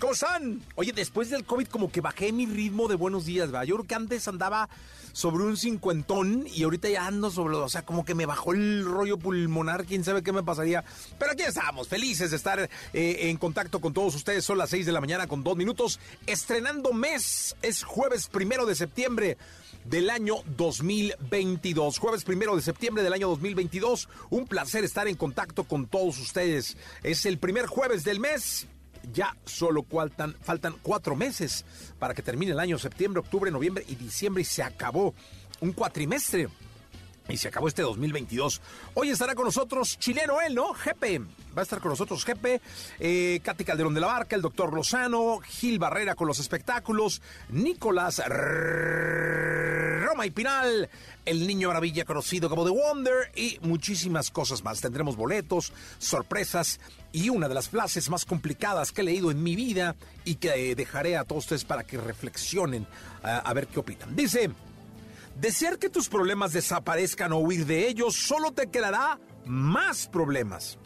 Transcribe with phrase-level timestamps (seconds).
[0.00, 0.60] ¿cómo están?
[0.74, 3.64] Oye, después del COVID como que bajé mi ritmo de buenos días, ¿verdad?
[3.64, 4.68] Yo creo que antes andaba
[5.12, 8.84] sobre un cincuentón y ahorita ya ando sobre, o sea, como que me bajó el
[8.84, 10.84] rollo pulmonar, quién sabe qué me pasaría.
[11.16, 14.44] Pero aquí estamos, felices de estar eh, en contacto con todos ustedes.
[14.44, 17.54] Son las seis de la mañana con dos minutos, estrenando mes.
[17.62, 19.38] Es jueves primero de septiembre
[19.84, 21.98] del año 2022.
[21.98, 24.08] Jueves primero de septiembre del año 2022.
[24.30, 26.76] Un placer estar en contacto con todos ustedes.
[27.04, 28.66] Es el primer jueves del mes.
[29.12, 31.64] Ya solo faltan, cuatro meses
[31.98, 35.14] para que termine el año septiembre, octubre, noviembre y diciembre y se acabó
[35.60, 36.48] un cuatrimestre.
[37.28, 38.60] Y se acabó este 2022.
[38.94, 40.74] Hoy estará con nosotros chileno él, ¿no?
[40.74, 41.20] Jepe.
[41.56, 42.60] Va a estar con nosotros Jepe,
[42.98, 48.22] eh, Katy Calderón de la Barca, el doctor Lozano, Gil Barrera con los espectáculos, Nicolás
[50.00, 50.88] Roma y Pinal,
[51.24, 54.80] el niño maravilla conocido como The Wonder y muchísimas cosas más.
[54.80, 56.78] Tendremos boletos, sorpresas
[57.10, 60.74] y una de las frases más complicadas que he leído en mi vida y que
[60.76, 62.86] dejaré a todos ustedes para que reflexionen
[63.22, 64.14] a, a ver qué opinan.
[64.14, 64.50] Dice...
[65.40, 70.76] Desear que tus problemas desaparezcan o huir de ellos solo te quedará más problemas.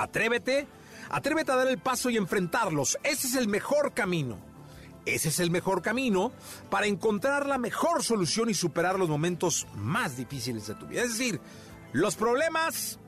[0.00, 0.66] Atrévete,
[1.10, 2.98] atrévete a dar el paso y enfrentarlos.
[3.02, 4.38] Ese es el mejor camino.
[5.04, 6.32] Ese es el mejor camino
[6.70, 11.02] para encontrar la mejor solución y superar los momentos más difíciles de tu vida.
[11.02, 11.40] Es decir,
[11.92, 12.98] los problemas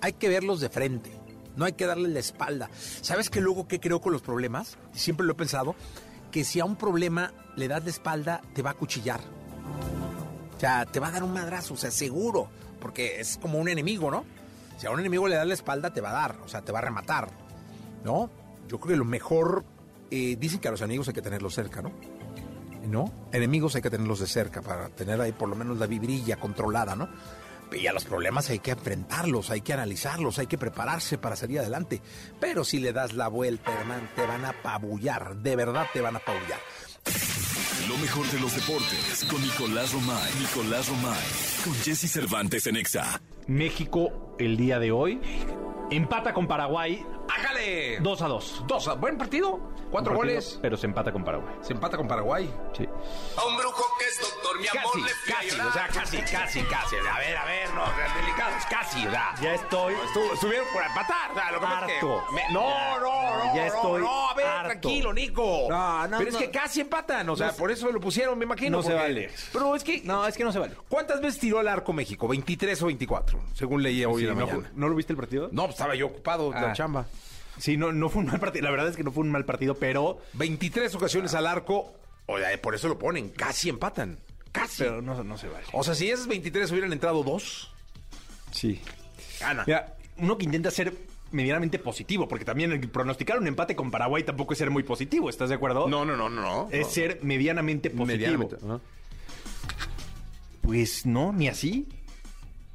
[0.00, 1.10] hay que verlos de frente.
[1.56, 2.70] No hay que darle la espalda.
[3.00, 4.78] ¿Sabes qué luego qué creo con los problemas?
[4.92, 5.74] Siempre lo he pensado
[6.30, 9.20] que si a un problema le das la espalda, te va a cuchillar.
[10.56, 12.48] O sea, te va a dar un madrazo, o sea, seguro,
[12.80, 14.24] porque es como un enemigo, ¿no?
[14.78, 16.70] Si a un enemigo le das la espalda, te va a dar, o sea, te
[16.70, 17.28] va a rematar,
[18.04, 18.30] ¿no?
[18.68, 19.64] Yo creo que lo mejor,
[20.10, 21.92] eh, dicen que a los enemigos hay que tenerlos cerca, ¿no?
[22.86, 23.12] ¿No?
[23.32, 26.94] Enemigos hay que tenerlos de cerca para tener ahí por lo menos la vibrilla controlada,
[26.94, 27.08] ¿no?
[27.72, 31.58] Y a los problemas hay que enfrentarlos, hay que analizarlos, hay que prepararse para salir
[31.58, 32.00] adelante.
[32.40, 36.14] Pero si le das la vuelta, hermano, te van a apabullar, de verdad te van
[36.14, 36.60] a apabullar.
[37.88, 40.30] Lo mejor de los deportes con Nicolás Romay.
[40.38, 41.24] Nicolás Romay.
[41.64, 43.22] Con Jesse Cervantes en Exa.
[43.46, 45.18] México el día de hoy
[45.90, 47.98] empata con Paraguay ¡Hágale!
[48.00, 48.64] 2 a 2.
[48.66, 49.58] Dos, buen partido,
[49.90, 50.58] cuatro partido, goles.
[50.62, 51.54] Pero se empata con Paraguay.
[51.62, 52.50] Se empata con Paraguay.
[52.76, 52.88] Sí.
[53.36, 55.88] A un brujo que es doctor, mi amor, Casi, le fui a casi, o sea,
[55.88, 56.96] casi, casi, casi.
[56.96, 57.82] A ver, a ver, no,
[58.20, 59.34] delicados, casi, o sea.
[59.40, 59.94] Ya estoy.
[59.94, 62.24] Estu- estuvieron por empatar, o sea, lo que pasa es que Harto.
[62.32, 64.68] me- no, no, no, Ya no, estoy no, a ver, harto.
[64.70, 65.66] tranquilo, Nico.
[65.68, 66.40] No, no, Pero es no.
[66.40, 68.78] que casi empatan, o sea, No se- por eso lo pusieron, me imagino.
[68.78, 69.30] No se porque- vale.
[69.52, 70.74] Pero es que, No, es que no se vale.
[70.88, 72.26] ¿cuántas veces tiró al arco México?
[72.28, 73.38] ¿23 o 24?
[73.54, 74.70] Según leía hoy Sí, en la no, mañana.
[74.74, 75.48] ¿No lo viste el partido?
[75.52, 76.72] No, pues estaba yo ocupado en la Ah.
[76.72, 77.06] chamba.
[77.58, 78.64] Sí, no, no fue un mal partido.
[78.64, 80.20] La verdad es que no fue un mal partido, pero.
[80.34, 81.92] 23 ocasiones al arco,
[82.26, 84.18] o sea, por eso lo ponen, casi empatan.
[84.52, 84.82] Casi.
[84.84, 85.66] Pero no, no se vale.
[85.72, 87.72] O sea, si esas 23 hubieran entrado dos,
[88.50, 88.80] Sí.
[89.40, 89.64] gana.
[89.66, 90.94] Mira, uno que intenta ser
[91.30, 95.28] medianamente positivo, porque también el pronosticar un empate con Paraguay tampoco es ser muy positivo,
[95.28, 95.86] ¿estás de acuerdo?
[95.88, 96.40] No, no, no, no.
[96.40, 96.68] no.
[96.70, 98.06] Es ser medianamente positivo.
[98.06, 98.80] Medianamente, ajá.
[100.62, 101.86] Pues no, ni así.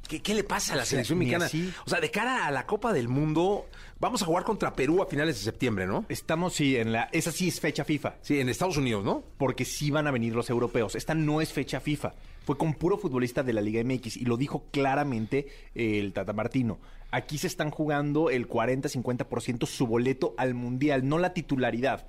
[0.08, 1.48] ¿Qué, qué le pasa a la selección mexicana?
[1.86, 3.66] O sea, de cara a la Copa del Mundo,
[4.00, 6.04] vamos a jugar contra Perú a finales de septiembre, ¿no?
[6.08, 7.08] Estamos, sí, en la.
[7.12, 8.16] Esa sí es fecha FIFA.
[8.22, 9.24] Sí, en Estados Unidos, ¿no?
[9.38, 10.94] porque sí van a venir los europeos.
[10.94, 12.14] Esta no es fecha FIFA.
[12.44, 16.32] Fue con puro futbolista de la Liga MX y lo dijo claramente eh, el Tata
[16.32, 16.78] Martino.
[17.10, 22.06] Aquí se están jugando el 40-50% su boleto al Mundial, no la titularidad.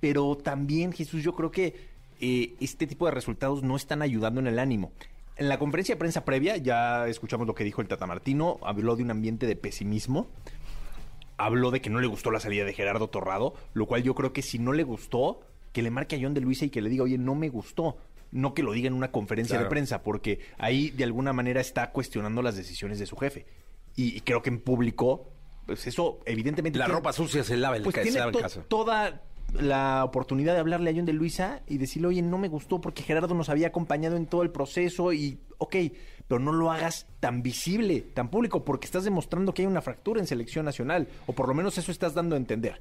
[0.00, 1.74] Pero también, Jesús, yo creo que
[2.20, 4.92] eh, este tipo de resultados no están ayudando en el ánimo.
[5.36, 8.96] En la conferencia de prensa previa, ya escuchamos lo que dijo el Tata Martino, habló
[8.96, 10.26] de un ambiente de pesimismo
[11.38, 14.32] habló de que no le gustó la salida de Gerardo Torrado, lo cual yo creo
[14.32, 15.40] que si no le gustó,
[15.72, 17.96] que le marque a John de Luisa y que le diga, oye, no me gustó.
[18.30, 19.64] No que lo diga en una conferencia Claro.
[19.64, 23.46] de prensa, porque ahí de alguna manera está cuestionando las decisiones de su jefe.
[23.96, 25.30] Y, y creo que en público,
[25.64, 26.78] pues eso evidentemente...
[26.78, 28.62] La tiene- ropa sucia se lava en, pues tiene lava en to- casa.
[28.68, 29.22] toda
[29.54, 33.02] la oportunidad de hablarle a John de Luisa y decirle, oye, no me gustó porque
[33.02, 35.76] Gerardo nos había acompañado en todo el proceso y, ok,
[36.28, 40.20] pero no lo hagas tan visible, tan público, porque estás demostrando que hay una fractura
[40.20, 42.80] en selección nacional, o por lo menos eso estás dando a entender.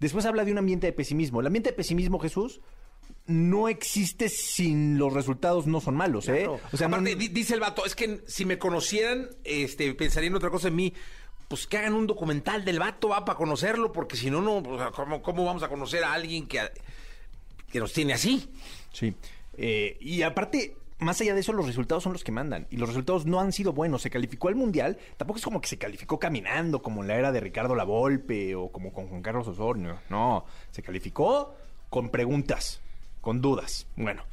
[0.00, 1.40] Después habla de un ambiente de pesimismo.
[1.40, 2.60] El ambiente de pesimismo, Jesús,
[3.26, 6.48] no existe sin los resultados no son malos, ¿eh?
[6.48, 10.68] O sea, Aparte, dice el vato, es que si me conocieran, este, pensarían otra cosa
[10.68, 10.94] en mí.
[11.46, 14.62] Pues que hagan un documental del vato, va, para conocerlo, porque si no, no,
[14.92, 16.60] ¿cómo, ¿cómo, vamos a conocer a alguien que,
[17.72, 18.50] que nos tiene así?
[18.92, 19.14] Sí.
[19.56, 22.66] Eh, y aparte, más allá de eso, los resultados son los que mandan.
[22.70, 24.02] Y los resultados no han sido buenos.
[24.02, 27.32] Se calificó al Mundial, tampoco es como que se calificó caminando, como en la era
[27.32, 30.00] de Ricardo Lavolpe o como con Juan Carlos Osornio.
[30.10, 31.54] No, se calificó
[31.88, 32.80] con preguntas,
[33.20, 33.86] con dudas.
[33.94, 34.24] Bueno,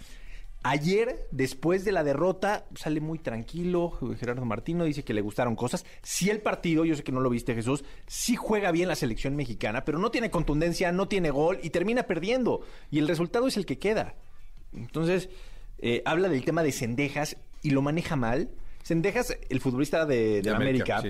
[0.63, 3.91] ayer, después de la derrota, sale muy tranquilo.
[4.19, 5.85] Gerardo Martino dice que le gustaron cosas.
[6.01, 9.35] Sí el partido, yo sé que no lo viste Jesús, sí juega bien la selección
[9.35, 12.61] mexicana, pero no tiene contundencia, no tiene gol y termina perdiendo.
[12.89, 14.15] Y el resultado es el que queda.
[14.73, 15.29] Entonces
[15.79, 18.49] eh, habla del tema de Cendejas y lo maneja mal.
[18.83, 21.03] Cendejas, el futbolista de, América,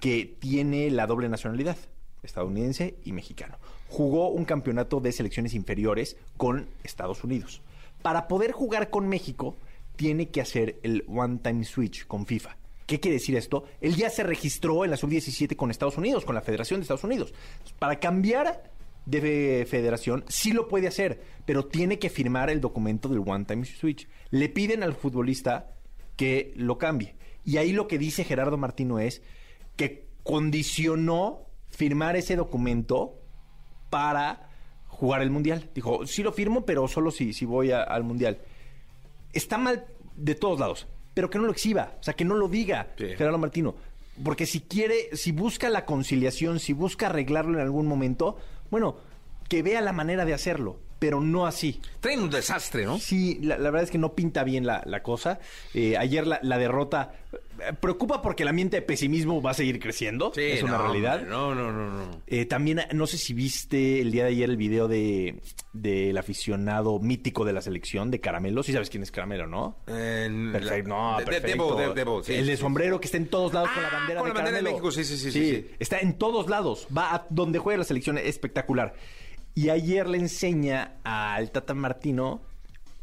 [0.00, 1.76] que tiene la doble nacionalidad,
[2.22, 3.58] estadounidense y mexicano.
[3.88, 7.62] Jugó un campeonato de selecciones inferiores con Estados Unidos.
[8.02, 9.56] Para poder jugar con México,
[9.96, 12.56] tiene que hacer el one-time switch con FIFA.
[12.86, 13.64] ¿Qué quiere decir esto?
[13.80, 17.04] Él ya se registró en la sub-17 con Estados Unidos, con la Federación de Estados
[17.04, 17.32] Unidos.
[17.78, 18.71] Para cambiar
[19.04, 23.64] de federación sí lo puede hacer, pero tiene que firmar el documento del One Time
[23.64, 24.08] Switch.
[24.30, 25.74] Le piden al futbolista
[26.16, 27.16] que lo cambie.
[27.44, 29.22] Y ahí lo que dice Gerardo Martino es
[29.76, 33.18] que condicionó firmar ese documento
[33.90, 34.50] para
[34.86, 35.70] jugar el Mundial.
[35.74, 38.38] Dijo, sí lo firmo, pero solo si, si voy al Mundial.
[39.32, 42.48] Está mal de todos lados, pero que no lo exhiba, o sea, que no lo
[42.48, 43.74] diga Gerardo Martino.
[44.22, 48.36] Porque si quiere, si busca la conciliación, si busca arreglarlo en algún momento,
[48.72, 48.96] bueno,
[49.50, 51.80] que vea la manera de hacerlo, pero no así.
[51.98, 52.96] Traen un desastre, ¿no?
[52.96, 55.40] Sí, la, verdad es que no pinta bien la, cosa.
[55.74, 57.14] Eh, ayer la, derrota
[57.58, 60.30] eh, preocupa porque el ambiente de pesimismo va a seguir creciendo.
[60.32, 61.22] Sí, es una realidad.
[61.22, 62.22] No, no, no, no.
[62.28, 65.40] Eh, también, no sé si viste el día de ayer el video de
[65.72, 68.62] del aficionado mítico de la selección de Caramelo.
[68.62, 69.78] Sí sabes quién es Caramelo, ¿no?
[69.84, 70.88] perfecto.
[70.88, 72.22] No, perfecto.
[72.28, 74.40] el de sombrero que está en todos lados con la ah, bandera con de la
[74.40, 76.86] bandera de México, sí sí, sí, sí, Está en todos lados.
[76.96, 78.18] Va a donde juega la selección.
[78.18, 78.94] espectacular.
[79.54, 82.40] Y ayer le enseña al Tata Martino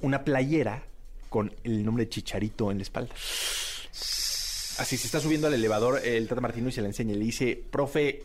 [0.02, 0.84] una playera
[1.30, 3.14] con el nombre de Chicharito en la espalda.
[3.14, 7.14] Así se está subiendo al elevador el Tata Martino y se le enseña.
[7.14, 8.24] Le dice, profe,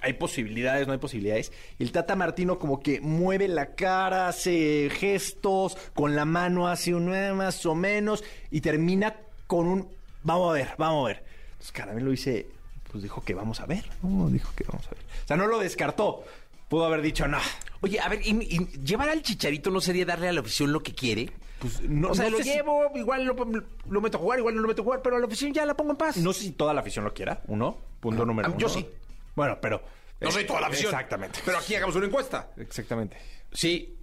[0.00, 1.52] hay posibilidades, no hay posibilidades.
[1.78, 7.14] El Tata Martino como que mueve la cara, hace gestos, con la mano hace un
[7.14, 9.88] eh, más o menos y termina con un
[10.22, 11.24] vamos a ver, vamos a ver.
[11.52, 12.46] Entonces Caramelo dice,
[12.90, 13.84] pues dijo que vamos a ver.
[14.30, 15.00] Dijo que vamos a ver.
[15.24, 16.24] O sea, no lo descartó.
[16.68, 17.38] Pudo haber dicho, no.
[17.80, 20.94] Oye, a ver, ¿y, llevar al chicharito no sería darle a la afición lo que
[20.94, 21.30] quiere?
[21.58, 24.82] Pues no, o sea, lo llevo, igual lo, meto a jugar, igual no lo meto
[24.82, 26.16] a jugar, pero a la afición ya la pongo en paz.
[26.18, 27.78] No sé si toda la afición lo quiera, uno.
[28.00, 28.58] Punto número uno.
[28.58, 28.86] Yo sí.
[29.34, 29.82] Bueno, pero.
[30.20, 30.92] No soy toda la afición.
[30.92, 31.40] Exactamente.
[31.44, 32.50] Pero aquí hagamos una encuesta.
[32.56, 33.16] Exactamente.
[33.52, 33.98] Sí.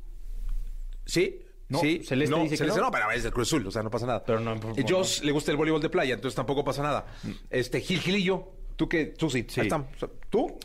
[1.05, 1.41] Sí.
[1.67, 2.77] No, sí, Celeste dice que no.
[2.77, 4.23] no, pero es del Cruz Azul, o sea, no pasa nada.
[4.23, 7.07] Pero no, por, Joss le gusta el voleibol de playa, entonces tampoco pasa nada.
[7.23, 7.31] Mm.
[7.49, 9.67] Este, Gil Gilillo, tú que, tú sí, sí.
[10.29, 10.59] ¿Tú?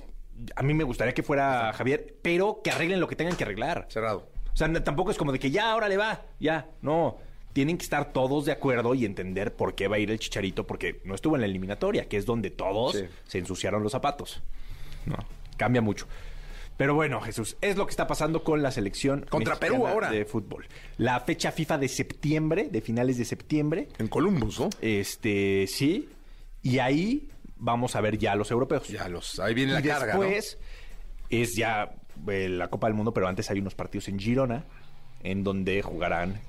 [0.56, 3.86] A mí me gustaría que fuera Javier, pero que arreglen lo que tengan que arreglar.
[3.88, 4.28] Cerrado.
[4.52, 6.68] O sea, tampoco es como de que ya, ahora le va, ya.
[6.82, 7.18] No,
[7.52, 10.66] tienen que estar todos de acuerdo y entender por qué va a ir el Chicharito,
[10.66, 14.42] porque no estuvo en la eliminatoria, que es donde todos se ensuciaron los zapatos.
[15.06, 15.16] No,
[15.56, 16.06] cambia mucho.
[16.76, 20.24] Pero bueno, Jesús, es lo que está pasando con la selección contra Perú ahora de
[20.24, 20.66] fútbol.
[20.96, 23.88] La fecha FIFA de septiembre, de finales de septiembre.
[23.98, 24.70] En Columbus, ¿no?
[24.80, 26.08] Este, sí.
[26.62, 27.28] Y ahí
[27.60, 28.88] vamos a ver ya los europeos.
[28.88, 30.18] Ya los, ahí viene la carga.
[30.18, 30.58] Después
[31.28, 31.92] es ya
[32.28, 34.64] eh, la Copa del Mundo, pero antes hay unos partidos en Girona,
[35.22, 36.40] en donde jugarán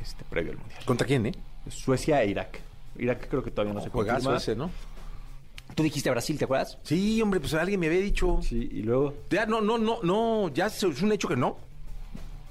[0.00, 0.84] este previo al Mundial.
[0.84, 1.32] ¿Contra quién, eh?
[1.68, 2.60] Suecia e Irak.
[2.98, 4.18] Irak creo que todavía no, se juega.
[4.20, 4.70] Suecia, ¿no?
[5.74, 6.78] Tú dijiste Brasil, ¿te acuerdas?
[6.82, 8.40] Sí, hombre, pues alguien me había dicho.
[8.42, 9.14] Sí, y luego.
[9.30, 11.58] Ya, no, no, no, no, ya es un hecho que no.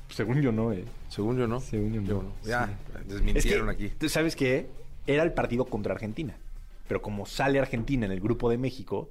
[0.10, 0.86] Según yo no, eh.
[1.10, 1.60] Según yo no.
[1.60, 2.34] Según yo no.
[2.44, 3.90] Ya, desmintieron aquí.
[3.90, 4.70] ¿Tú sabes qué?
[5.08, 6.38] Era el partido contra Argentina.
[6.88, 9.10] Pero como sale Argentina en el grupo de México.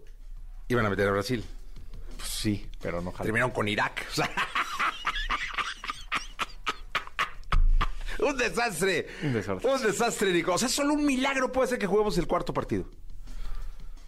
[0.68, 1.44] Iban a meter a Brasil.
[2.16, 4.06] Pues sí, pero no Terminaron con Irak.
[8.20, 9.08] un desastre.
[9.22, 9.70] Un desastre.
[9.70, 10.54] Un desastre, Nico.
[10.54, 12.86] O sea, solo un milagro puede ser que juguemos el cuarto partido.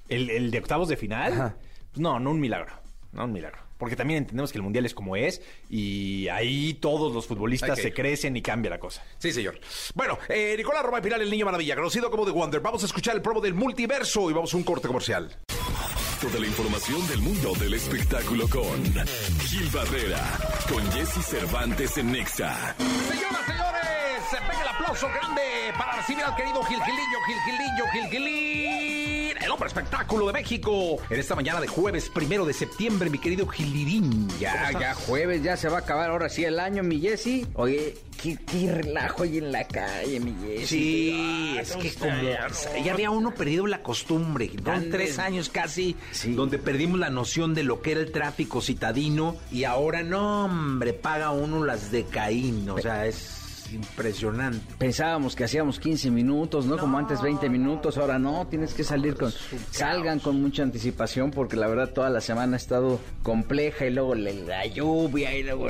[0.09, 1.57] ¿El, de octavos de final?
[1.97, 2.73] no, no un milagro.
[3.13, 7.13] No un milagro porque también entendemos que el mundial es como es y ahí todos
[7.13, 9.05] los futbolistas se crecen y cambia la cosa.
[9.19, 9.61] Sí, señor.
[9.95, 12.61] Bueno, eh, Nicolás Roma Pilar, el niño maravilla, conocido como The Wonder.
[12.61, 15.37] Vamos a escuchar el promo del multiverso y vamos a un corte comercial.
[16.21, 18.83] Toda la información del mundo del espectáculo con
[19.41, 20.23] Gil Barrera,
[20.73, 22.75] con Jesse Cervantes en Nexa.
[22.79, 25.43] Señoras, señores, se pega el aplauso grande
[25.77, 29.16] para recibir al querido Gil Gilillo, Gil Gilillo, Gil Gilín,
[29.47, 30.97] el hombre espectáculo de México.
[31.09, 34.29] En esta mañana de jueves, primero de septiembre, mi querido Gilirín.
[34.41, 37.47] Ya, ya jueves, ya se va a acabar ahora sí el año, mi Jessy.
[37.55, 40.67] Oye, qué, qué relajo ahí en la calle, mi Jessy.
[40.67, 42.13] Sí, es que como
[42.85, 44.51] ya había uno perdido la costumbre.
[44.65, 44.91] Ande.
[44.91, 46.33] tres años casi, Sí.
[46.35, 50.93] donde perdimos la noción de lo que era el tráfico citadino y ahora no, hombre,
[50.93, 54.61] paga uno las de Caín, o sea, es impresionante.
[54.79, 56.77] Pensábamos que hacíamos 15 minutos, ¿no?
[56.79, 59.33] Como antes 20 minutos, ahora no, tienes que salir con...
[59.71, 64.15] Salgan con mucha anticipación porque la verdad toda la semana ha estado compleja y luego
[64.15, 65.69] la, lluvia y luego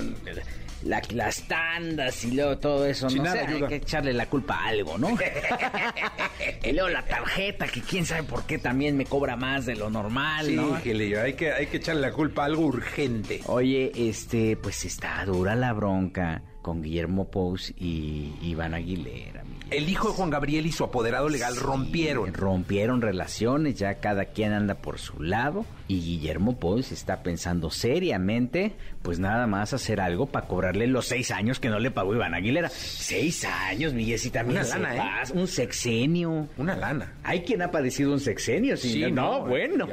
[0.85, 4.55] la- las tandas y luego todo eso, Sin no sé, hay que echarle la culpa
[4.57, 5.09] a algo, ¿no?
[6.65, 9.91] y luego la tarjeta que quién sabe por qué también me cobra más de lo
[9.91, 10.77] normal, Sí, ¿no?
[10.77, 13.41] Gilillo, hay que, hay que echarle la culpa a algo urgente.
[13.47, 19.45] Oye, este, pues está dura la bronca con Guillermo Pous y Iván Aguilera.
[19.71, 22.33] Mi El hijo de Juan Gabriel y su apoderado legal Sí, rompieron.
[22.35, 28.73] Rompieron relaciones, ya cada quien anda por su lado y Guillermo Pous está pensando seriamente,
[29.03, 32.35] pues nada más hacer algo para cobrarle los seis años que no le pagó Iván
[32.35, 32.69] Aguilera.
[32.71, 35.33] Seis años, Miguel, y también Una lana, ¿eh?
[35.35, 36.49] un sexenio.
[36.57, 37.13] Una lana.
[37.23, 39.87] Hay quien ha padecido un sexenio, sí, no, bueno.
[39.87, 39.93] que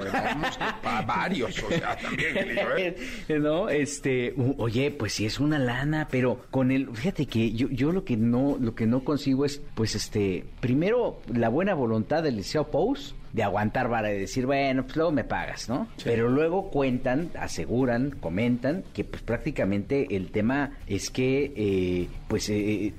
[0.82, 2.38] pa- varios, o sea, también,
[2.77, 2.96] ¿eh?
[3.39, 7.92] no, este, oye, pues sí es una lana, pero con el, fíjate que yo, yo
[7.92, 12.36] lo que no, lo que no consigo es, pues este, primero la buena voluntad del
[12.38, 15.88] Liceo Pous de aguantar vara y decir, bueno, pues luego me pagas, ¿no?
[16.03, 22.93] Pero luego cuentan, aseguran, comentan que pues prácticamente el tema es que, eh, pues, eh,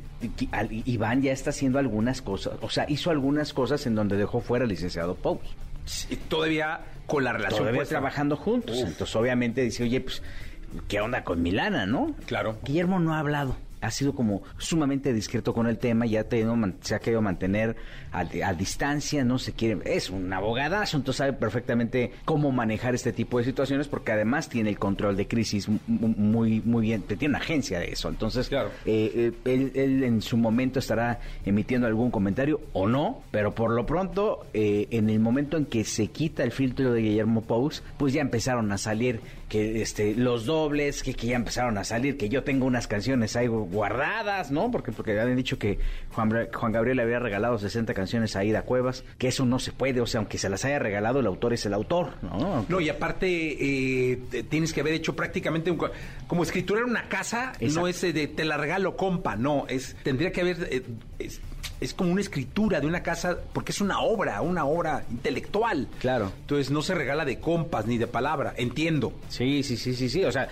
[0.51, 4.41] al- Iván ya está haciendo algunas cosas, o sea, hizo algunas cosas en donde dejó
[4.41, 5.41] fuera al licenciado Pous.
[5.85, 7.95] Sí, todavía con la relación Todavía puesta.
[7.97, 8.79] trabajando juntos.
[8.79, 10.23] Entonces, obviamente, dice, oye, pues,
[10.89, 12.15] ¿qué onda con Milana, no?
[12.27, 12.57] Claro.
[12.65, 13.55] Guillermo no ha hablado.
[13.85, 17.77] Ha sido como sumamente discreto con el tema, ya ha tenido se ha querido mantener
[18.15, 19.79] a, a distancia, no se quiere.
[19.85, 24.71] Es un abogadazo, entonces sabe perfectamente cómo manejar este tipo de situaciones, porque además tiene
[24.71, 28.09] el control de crisis mu- mu- muy, muy bien, tiene una agencia de eso.
[28.09, 28.71] Entonces, Claro.
[28.87, 33.71] eh, eh, él, él en su momento estará emitiendo algún comentario o no, pero por
[33.73, 37.83] lo pronto, eh, en el momento en que se quita el filtro de Guillermo Pous,
[37.99, 42.17] pues ya empezaron a salir que este los dobles, que, que ya empezaron a salir,
[42.17, 44.71] que yo tengo unas canciones ahí guardadas, ¿no?
[44.71, 45.79] Porque porque habían dicho que
[46.13, 48.04] Juan, Juan Gabriel le había regalado 60 canciones
[48.37, 51.21] a Ida Cuevas, que eso no se puede, o sea, aunque se las haya regalado,
[51.21, 52.65] el autor es el autor, ¿no?
[52.69, 54.17] No, y aparte eh,
[54.49, 55.91] tienes que haber hecho prácticamente un co-
[56.27, 57.81] como escriturar una casa, Exacto.
[57.81, 60.83] no es eh, de te la regalo compa, no, es tendría que haber eh,
[61.19, 61.41] es,
[61.81, 65.89] es como una escritura de una casa porque es una obra, una obra intelectual.
[66.01, 66.33] Claro.
[66.43, 69.13] Entonces no se regala de compas ni de palabra, entiendo.
[69.29, 70.25] Sí, sí, sí, sí, sí.
[70.25, 70.49] O sea,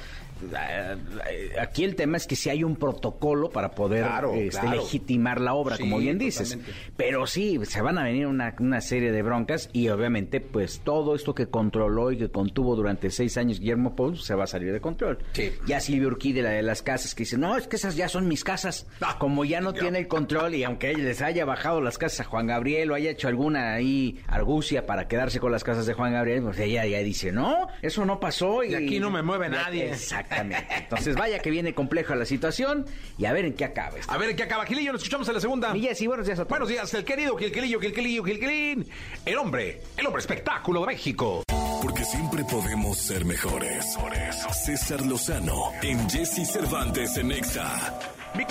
[1.61, 4.77] aquí el tema es que si hay un protocolo para poder Claro, este, claro.
[4.83, 6.51] legitimar la obra, Sí, como bien dices.
[6.51, 6.81] totalmente.
[6.97, 11.15] Pero sí, se van a venir una, una serie de broncas y obviamente, pues todo
[11.15, 14.73] esto que controló y que contuvo durante seis años Guillermo Pous se va a salir
[14.73, 15.19] de control.
[15.33, 15.53] Sí.
[15.67, 18.29] Ya Silvio Urquide, la de las casas, que dice, no, es que esas ya son
[18.29, 18.87] mis casas.
[19.01, 22.21] Ah, como ya no tiene el control y aunque él les haya bajado las casas
[22.21, 25.95] a Juan Gabriel o haya hecho alguna ahí argucia para quedarse con las casas de
[25.95, 28.63] Juan Gabriel, pues ella ya dice, no, eso no pasó.
[28.65, 29.93] Y, Y aquí no me mueve nadie.
[30.33, 30.75] Exactamente.
[30.77, 32.87] Entonces vaya que viene compleja la situación
[33.19, 33.97] y a ver en qué acaba.
[34.09, 34.93] A ver, ¿qué acaba Gilillo?
[34.93, 35.77] Nos escuchamos en la segunda.
[35.77, 36.51] Y Jessy, buenos días a todos.
[36.51, 38.89] Buenos días, el querido Gilquilillo, Gilquilillo, Gilquilín.
[39.25, 41.43] El hombre, el hombre espectáculo de México.
[41.83, 43.97] Porque siempre podemos ser mejores.
[44.01, 47.99] Por eso, César Lozano en Jesse Cervantes en Exa.
[48.37, 48.45] Mi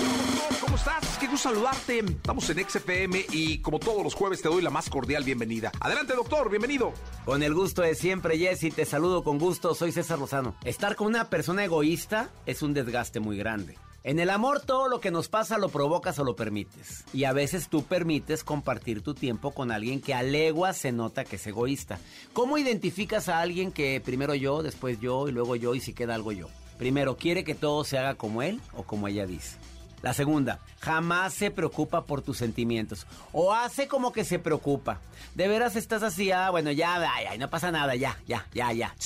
[0.60, 1.16] ¿cómo estás?
[1.18, 2.00] Qué gusto saludarte.
[2.00, 5.72] Estamos en XFM y como todos los jueves te doy la más cordial bienvenida.
[5.80, 6.92] Adelante, doctor, bienvenido.
[7.24, 10.54] Con el gusto de siempre, Jessy, te saludo con gusto, soy César Lozano.
[10.62, 13.78] Estar con una persona egoísta es un desgaste muy grande.
[14.04, 17.04] En el amor todo lo que nos pasa lo provocas o lo permites.
[17.12, 21.24] Y a veces tú permites compartir tu tiempo con alguien que a legua se nota
[21.24, 22.00] que es egoísta.
[22.32, 26.16] ¿Cómo identificas a alguien que primero yo, después yo y luego yo y si queda
[26.16, 26.48] algo yo?
[26.78, 29.56] Primero, ¿quiere que todo se haga como él o como ella dice?
[30.02, 33.06] La segunda, jamás se preocupa por tus sentimientos.
[33.32, 35.00] O hace como que se preocupa.
[35.36, 38.72] De veras estás así, ah, bueno, ya, ay, ay, no pasa nada, ya, ya, ya,
[38.72, 38.96] ya.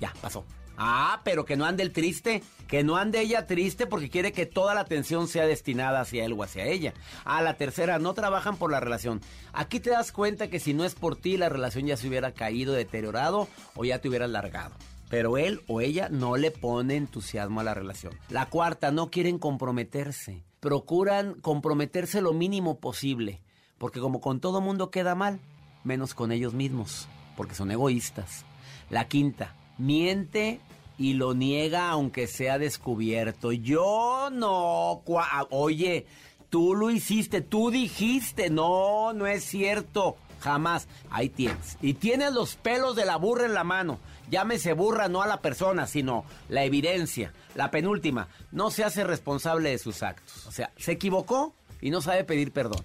[0.00, 0.46] Ya, pasó.
[0.80, 4.46] Ah, pero que no ande el triste, que no ande ella triste porque quiere que
[4.46, 6.94] toda la atención sea destinada hacia él o hacia ella.
[7.24, 9.20] Ah, la tercera, no trabajan por la relación.
[9.52, 12.30] Aquí te das cuenta que si no es por ti, la relación ya se hubiera
[12.32, 14.76] caído, deteriorado o ya te hubieras largado.
[15.10, 18.14] Pero él o ella no le pone entusiasmo a la relación.
[18.28, 20.44] La cuarta, no quieren comprometerse.
[20.60, 23.40] Procuran comprometerse lo mínimo posible.
[23.78, 25.40] Porque como con todo mundo queda mal,
[25.82, 27.08] menos con ellos mismos.
[27.36, 28.44] Porque son egoístas.
[28.90, 30.60] La quinta, miente
[30.98, 33.52] y lo niega aunque sea descubierto.
[33.52, 35.02] Yo no...
[35.06, 36.06] cua- Oye,
[36.50, 38.50] tú lo hiciste, tú dijiste.
[38.50, 40.16] No, no es cierto.
[40.40, 40.86] Jamás.
[41.10, 41.76] Ahí tienes.
[41.82, 43.98] Y tienes los pelos de la burra en la mano.
[44.30, 47.32] Llámese burra no a la persona, sino la evidencia.
[47.54, 50.46] La penúltima, no se hace responsable de sus actos.
[50.46, 52.84] O sea, se equivocó y no sabe pedir perdón.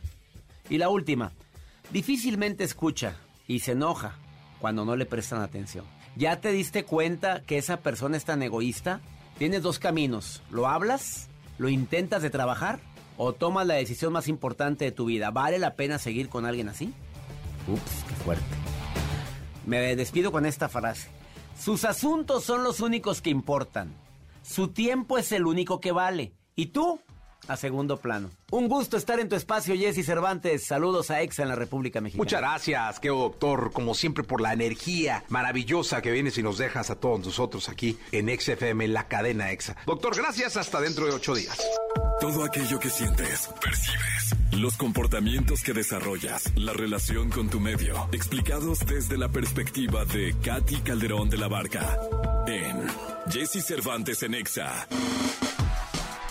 [0.70, 1.32] Y la última,
[1.92, 4.16] difícilmente escucha y se enoja
[4.62, 5.86] cuando no le prestan atención.
[6.16, 9.02] ¿Ya te diste cuenta que esa persona es tan egoísta?
[9.38, 10.44] Tienes dos caminos.
[10.52, 11.28] ¿Lo hablas?
[11.58, 12.80] ¿Lo intentas de trabajar?
[13.18, 15.32] ¿O tomas la decisión más importante de tu vida?
[15.32, 16.94] ¿Vale la pena seguir con alguien así?
[17.68, 18.44] Ups, qué fuerte.
[19.66, 21.10] Me despido con esta frase.
[21.60, 23.94] Sus asuntos son los únicos que importan.
[24.44, 26.34] Su tiempo es el único que vale.
[26.56, 27.00] ¿Y tú?
[27.48, 28.30] A segundo plano.
[28.52, 30.66] Un gusto estar en tu espacio, Jesse Cervantes.
[30.66, 32.24] Saludos a Exa en la República Mexicana.
[32.24, 36.90] Muchas gracias, querido doctor, como siempre por la energía maravillosa que vienes y nos dejas
[36.90, 39.76] a todos nosotros aquí en XFM, la cadena Exa.
[39.86, 41.58] Doctor, gracias, hasta dentro de ocho días.
[42.22, 48.80] Todo aquello que sientes, percibes, los comportamientos que desarrollas, la relación con tu medio, explicados
[48.86, 52.00] desde la perspectiva de Katy Calderón de la Barca
[52.48, 52.88] en
[53.30, 54.88] Jesse Cervantes en Exa.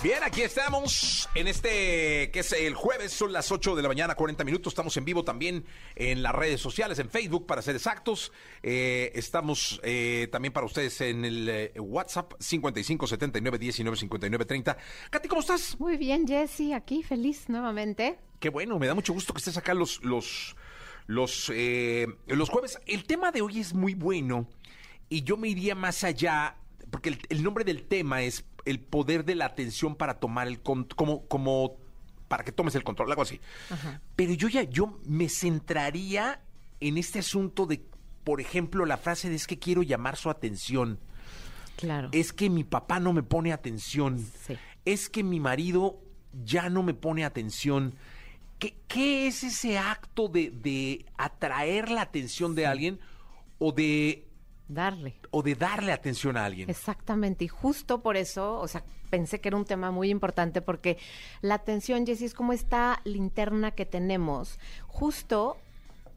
[0.02, 4.16] Bien, aquí estamos en este, que es el jueves, son las 8 de la mañana,
[4.16, 4.72] 40 minutos.
[4.72, 8.32] Estamos en vivo también en las redes sociales, en Facebook, para ser exactos.
[8.64, 14.76] Eh, estamos eh, también para ustedes en el eh, WhatsApp 55 79 19 59 30.
[15.08, 15.78] Katy, ¿cómo estás?
[15.78, 18.18] Muy bien, Jessy, aquí feliz nuevamente.
[18.40, 20.56] Qué bueno, me da mucho gusto que estés acá los, los,
[21.06, 22.80] los, eh, los jueves.
[22.86, 24.48] El tema de hoy es muy bueno
[25.08, 26.56] y yo me iría más allá,
[26.90, 30.60] porque el, el nombre del tema es el poder de la atención para tomar el
[30.60, 31.76] como como
[32.28, 33.40] para que tomes el control, algo así.
[34.16, 36.40] Pero yo ya yo me centraría
[36.80, 37.84] en este asunto de,
[38.24, 40.98] por ejemplo, la frase de es que quiero llamar su atención.
[41.76, 42.08] Claro.
[42.12, 44.18] Es que mi papá no me pone atención.
[44.18, 44.56] Sí.
[44.84, 46.00] Es que mi marido
[46.44, 47.94] ya no me pone atención.
[48.58, 53.00] ¿Qué, qué es ese acto de, de atraer la atención de alguien
[53.58, 54.26] o de,
[54.74, 55.16] Darle.
[55.30, 56.70] o de darle atención a alguien?
[56.70, 60.98] Exactamente, y justo por eso, o sea, pensé que era un tema muy importante porque
[61.40, 65.58] la atención, Jessy, es como esta linterna que tenemos, justo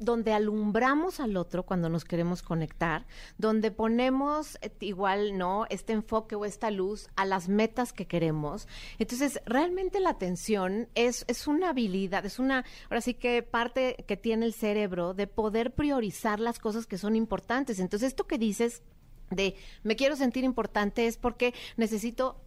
[0.05, 3.05] donde alumbramos al otro cuando nos queremos conectar,
[3.37, 5.65] donde ponemos eh, igual, ¿no?
[5.69, 8.67] Este enfoque o esta luz a las metas que queremos.
[8.99, 14.17] Entonces, realmente la atención es, es una habilidad, es una, ahora sí que parte que
[14.17, 17.79] tiene el cerebro de poder priorizar las cosas que son importantes.
[17.79, 18.83] Entonces, esto que dices
[19.31, 22.39] de me quiero sentir importante es porque necesito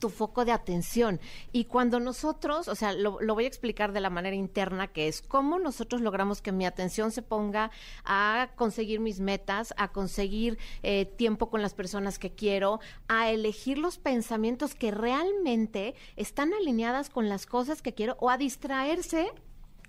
[0.00, 1.20] tu foco de atención.
[1.52, 5.22] Y cuando nosotros, o sea, lo, voy a explicar de la manera interna, que es
[5.22, 7.70] cómo nosotros logramos que mi atención se ponga
[8.04, 13.78] a conseguir mis metas, a conseguir eh, tiempo con las personas que quiero, a elegir
[13.78, 19.30] los pensamientos que realmente están alineadas con las cosas que quiero o a distraerse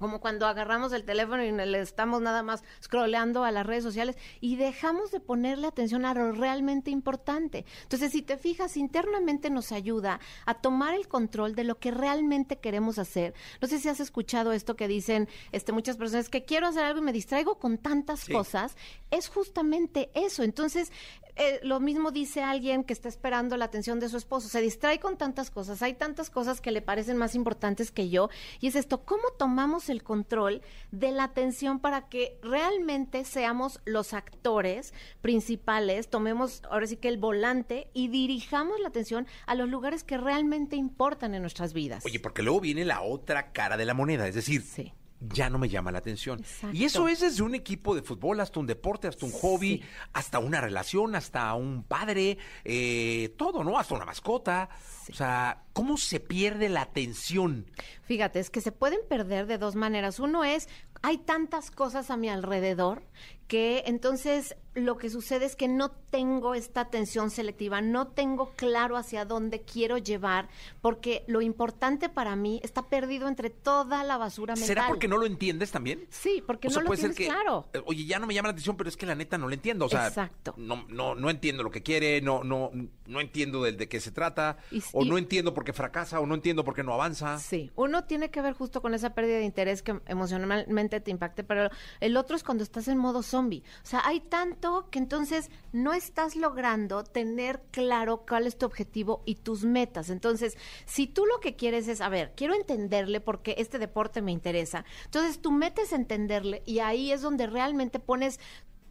[0.02, 4.18] como cuando agarramos el teléfono y le estamos nada más scrolleando a las redes sociales
[4.42, 7.66] y dejamos de ponerle atención a lo realmente importante.
[7.84, 12.58] Entonces, si te fijas, internamente nos ayuda a tomar el control de lo que realmente
[12.60, 13.34] queremos hacer.
[13.62, 17.00] No sé si has escuchado esto que dicen este, muchas personas, que quiero hacer algo
[17.00, 18.76] y me distraigo con tantas cosas.
[19.12, 20.44] Es justamente eso.
[20.44, 20.92] Entonces,
[21.36, 24.50] eh, lo mismo dice alguien que está esperando la atención de su esposo.
[24.50, 25.82] Se distrae con tantas cosas.
[25.82, 28.30] Hay tantas cosas que le parecen más importantes que yo.
[28.60, 34.14] Y es esto, ¿cómo tomamos el control de la atención para que realmente seamos los
[34.14, 36.10] actores principales?
[36.10, 40.76] Tomemos ahora sí que el volante y dirijamos la atención a los lugares que realmente
[40.76, 42.06] importan en nuestras vidas.
[42.06, 44.94] Oye, porque luego viene la otra cara de la moneda, es decir, Sí.
[45.20, 46.40] ya no me llama la atención.
[46.40, 46.76] Exacto.
[46.76, 49.84] Y eso es desde un equipo de fútbol hasta un deporte, hasta un hobby, Sí.
[50.14, 53.78] hasta una relación, hasta un padre, eh, todo, ¿no?
[53.78, 54.70] Hasta una mascota.
[55.10, 57.66] O sea, ¿cómo se pierde la atención?
[58.04, 60.20] Fíjate, es que se pueden perder de dos maneras.
[60.20, 60.68] Uno es,
[61.02, 63.04] hay tantas cosas a mi alrededor
[63.48, 68.96] que entonces lo que sucede es que no tengo esta atención selectiva, no tengo claro
[68.96, 70.48] hacia dónde quiero llevar,
[70.82, 74.68] porque lo importante para mí está perdido entre toda la basura mental.
[74.68, 76.06] ¿Será porque no lo entiendes también?
[76.10, 77.68] Sí, porque O sea, no lo tienes que, claro.
[77.86, 79.86] Oye, ya no me llama la atención, pero es que la neta no lo entiendo.
[79.88, 80.54] O sea, Exacto.
[80.56, 82.72] No, no, no entiendo lo que quiere, no, no,
[83.08, 86.20] no entiendo de, de qué se trata, Y- o y- no entiendo por qué fracasa,
[86.20, 87.38] o no entiendo por qué no avanza.
[87.40, 91.44] Sí, uno tiene que ver justo con esa pérdida de interés que emocionalmente te impacte,
[91.44, 91.70] pero
[92.00, 93.64] el otro es cuando estás en modo zombie.
[93.84, 99.22] O sea, hay tanto que entonces no estás logrando tener claro cuál es tu objetivo
[99.26, 100.10] y tus metas.
[100.10, 104.32] Entonces, si tú lo que quieres es, a ver, quiero entenderle porque este deporte me
[104.32, 108.40] interesa, entonces tu meta es entenderle y ahí es donde realmente pones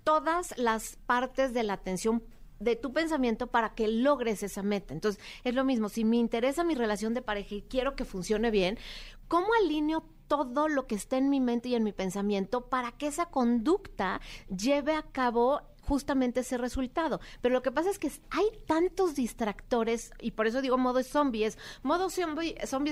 [0.05, 2.23] todas las partes de la atención
[2.61, 4.95] de tu pensamiento para que logres esa meta.
[4.95, 8.51] Entonces, es lo mismo, si me interesa mi relación de pareja y quiero que funcione
[8.51, 8.79] bien,
[9.27, 13.09] ¿cómo alineo todo lo que está en mi mente y en mi pensamiento para que
[13.09, 17.21] esa conducta lleve a cabo justamente ese resultado.
[17.41, 21.47] Pero lo que pasa es que hay tantos distractores, y por eso digo modo zombie,
[21.47, 22.07] es modo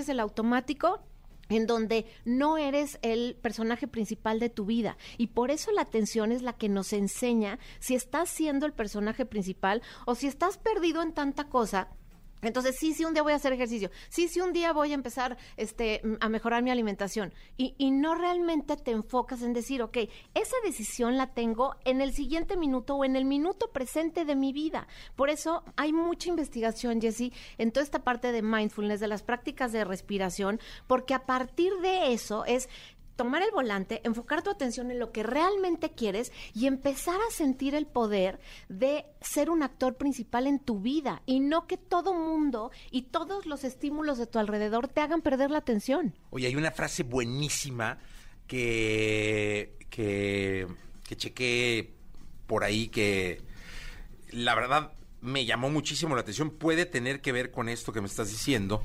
[0.09, 1.01] el automático
[1.49, 4.97] en donde no eres el personaje principal de tu vida.
[5.17, 9.27] Y por eso la atención es la que nos enseña si estás siendo el personaje
[9.27, 11.89] principal o si estás perdido en tanta cosa
[12.43, 13.91] entonces, sí, sí, un día voy a hacer ejercicio.
[14.09, 17.33] Sí, sí, un día voy a empezar este, a mejorar mi alimentación.
[17.57, 19.99] Y, y no realmente te enfocas en decir, ok,
[20.35, 24.53] esa decisión la tengo en el siguiente minuto o en el minuto presente de mi
[24.53, 24.87] vida.
[25.17, 29.73] Por eso hay mucha investigación, Jessie, en toda esta parte de mindfulness, de las prácticas
[29.73, 32.69] de respiración, porque a partir de eso es
[33.19, 37.75] tomar el volante, enfocar tu atención en lo que realmente quieres y empezar a sentir
[37.75, 42.71] el poder de ser un actor principal en tu vida y no que todo mundo
[42.93, 46.15] y todos los estímulos de tu alrededor te hagan perder la atención.
[46.31, 47.99] Oye, hay una frase buenísima
[48.47, 50.69] que, que,
[51.03, 51.93] que chequé
[52.47, 53.43] por ahí que
[54.31, 56.51] la verdad me llamó muchísimo la atención.
[56.51, 58.81] Puede tener que ver con esto que me estás diciendo.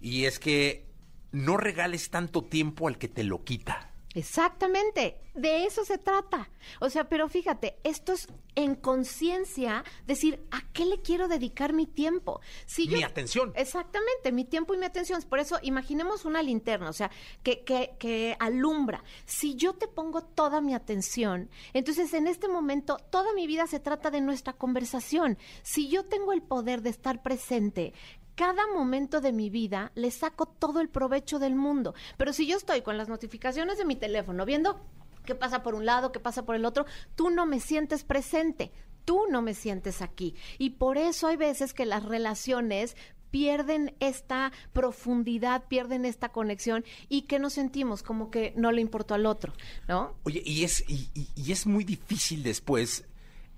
[0.00, 0.86] Y es que
[1.32, 3.92] no regales tanto tiempo al que te lo quita.
[4.16, 6.48] Exactamente, de eso se trata.
[6.80, 11.86] O sea, pero fíjate, esto es en conciencia decir, ¿a qué le quiero dedicar mi
[11.86, 12.40] tiempo?
[12.64, 13.52] Si mi atención.
[13.54, 15.22] Exactamente, mi tiempo y mi atención.
[15.28, 17.10] Por eso, imaginemos una linterna, o sea,
[17.42, 19.04] que, que, que alumbra.
[19.26, 23.80] Si yo te pongo toda mi atención, entonces en este momento toda mi vida se
[23.80, 25.36] trata de nuestra conversación.
[25.62, 27.92] Si yo tengo el poder de estar presente,
[28.36, 31.94] cada momento de mi vida le saco todo el provecho del mundo.
[32.16, 34.78] Pero si yo estoy con las notificaciones de mi teléfono viendo
[35.24, 38.70] qué pasa por un lado, qué pasa por el otro, tú no me sientes presente,
[39.04, 40.34] tú no me sientes aquí.
[40.58, 42.96] Y por eso hay veces que las relaciones
[43.30, 49.14] pierden esta profundidad, pierden esta conexión y que nos sentimos como que no le importó
[49.14, 49.52] al otro,
[49.88, 50.14] ¿no?
[50.24, 53.04] Oye, y es, y, y es muy difícil después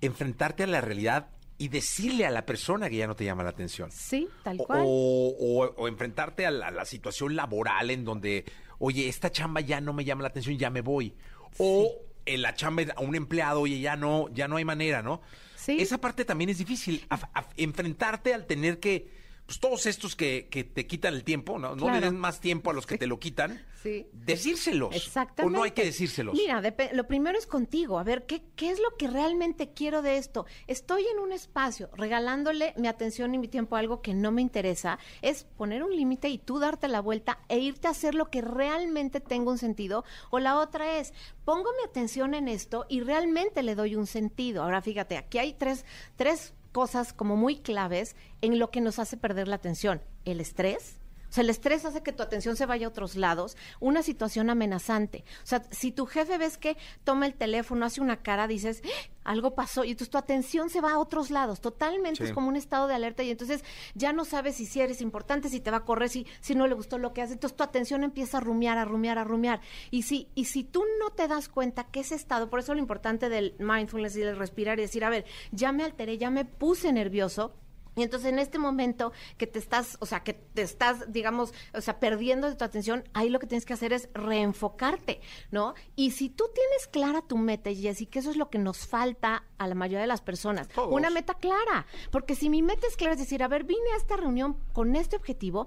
[0.00, 3.50] enfrentarte a la realidad y decirle a la persona que ya no te llama la
[3.50, 3.90] atención.
[3.90, 4.82] Sí, tal cual.
[4.86, 8.44] O, enfrentarte a la, situación laboral en donde,
[8.78, 11.14] oye, esta chamba ya no me llama la atención, ya me voy.
[11.58, 11.92] O
[12.24, 15.20] en la chamba a un empleado, oye, ya no, ya no hay manera, ¿no?
[15.56, 15.78] Sí.
[15.80, 17.04] Esa parte también es difícil,
[17.56, 19.10] enfrentarte al tener que
[19.48, 21.74] pues todos estos que, que te quitan el tiempo, ¿no?
[21.74, 23.64] No le den más tiempo a los que te lo quitan.
[23.82, 24.06] Sí.
[24.12, 24.94] Decírselos.
[24.94, 25.56] Exactamente.
[25.56, 26.34] O no hay que decírselos.
[26.34, 26.60] Mira,
[26.92, 27.98] lo primero es contigo.
[27.98, 30.44] A ver, ¿qué, ¿qué es lo que realmente quiero de esto?
[30.66, 34.42] Estoy en un espacio regalándole mi atención y mi tiempo a algo que no me
[34.42, 34.98] interesa.
[35.22, 38.42] Es poner un límite y tú darte la vuelta e irte a hacer lo que
[38.42, 40.04] realmente tenga un sentido.
[40.28, 41.14] O la otra es,
[41.46, 44.62] pongo mi atención en esto y realmente le doy un sentido.
[44.62, 49.16] Ahora fíjate, aquí hay tres, tres cosas como muy claves en lo que nos hace
[49.16, 50.02] perder la atención.
[50.24, 50.97] El estrés,
[51.28, 54.50] o sea, el estrés hace que tu atención se vaya a otros lados, una situación
[54.50, 55.24] amenazante.
[55.42, 59.10] O sea, si tu jefe ves que toma el teléfono, hace una cara, dices, ¡Ah!
[59.24, 62.56] algo pasó, y entonces tu atención se va a otros lados, totalmente es como un
[62.56, 63.62] estado de alerta, y entonces
[63.94, 66.66] ya no sabes si, si eres importante, si te va a correr, si, si no
[66.66, 69.60] le gustó lo que hace, entonces tu atención empieza a rumiar, a rumiar, a rumiar.
[69.90, 72.80] Y si, y si tú no te das cuenta que ese estado, por eso lo
[72.80, 76.46] importante del mindfulness y del respirar y decir, a ver, ya me alteré, ya me
[76.46, 77.52] puse nervioso,
[77.98, 81.80] y entonces en este momento que te estás, o sea, que te estás, digamos, o
[81.80, 85.74] sea, perdiendo de tu atención, ahí lo que tienes que hacer es reenfocarte, ¿no?
[85.96, 89.44] Y si tú tienes clara tu meta, Jessy, que eso es lo que nos falta
[89.58, 93.14] a la mayoría de las personas, una meta clara, porque si mi meta es clara,
[93.14, 95.66] es decir, a ver, vine a esta reunión con este objetivo,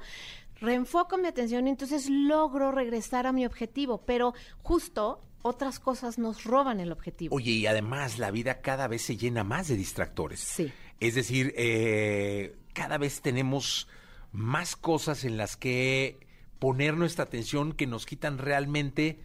[0.62, 6.44] reenfoco mi atención y entonces logro regresar a mi objetivo, pero justo otras cosas nos
[6.44, 7.36] roban el objetivo.
[7.36, 10.40] Oye, y además la vida cada vez se llena más de distractores.
[10.40, 10.72] Sí.
[11.02, 13.88] Es decir, eh, cada vez tenemos
[14.32, 16.20] más cosas en las que
[16.60, 19.20] poner nuestra atención que nos quitan realmente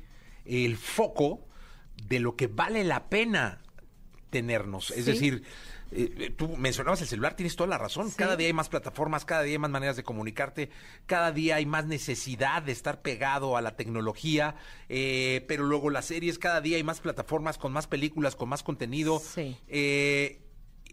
[0.47, 1.47] el foco
[2.09, 3.61] de lo que vale la pena
[4.31, 4.91] tenernos.
[4.91, 5.43] Es decir,
[5.93, 8.11] eh, eh, tú mencionabas el celular, tienes toda la razón.
[8.11, 10.71] Cada día hay más plataformas, cada día hay más maneras de comunicarte,
[11.05, 14.57] cada día hay más necesidad de estar pegado a la tecnología,
[14.89, 19.21] pero luego las series, cada día hay más plataformas con más películas, con más contenido.
[19.21, 19.59] Sí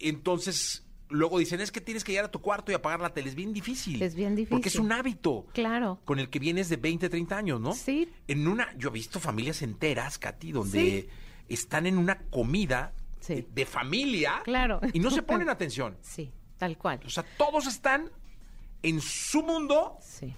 [0.09, 3.29] entonces luego dicen, es que tienes que llegar a tu cuarto y apagar la tele.
[3.29, 4.01] Es bien difícil.
[4.01, 4.55] Es bien difícil.
[4.55, 5.45] Porque es un hábito.
[5.53, 5.99] Claro.
[6.05, 7.73] Con el que vienes de 20, 30 años, ¿no?
[7.73, 8.09] Sí.
[8.27, 11.07] En una, yo he visto familias enteras, Katy, donde
[11.47, 12.93] están en una comida
[13.27, 14.41] de, familia.
[14.43, 14.81] Claro.
[14.91, 15.97] Y no se ponen atención.
[16.01, 16.99] Sí, tal cual.
[17.05, 18.09] O sea, todos están
[18.81, 19.97] en su mundo.
[20.01, 20.33] Sí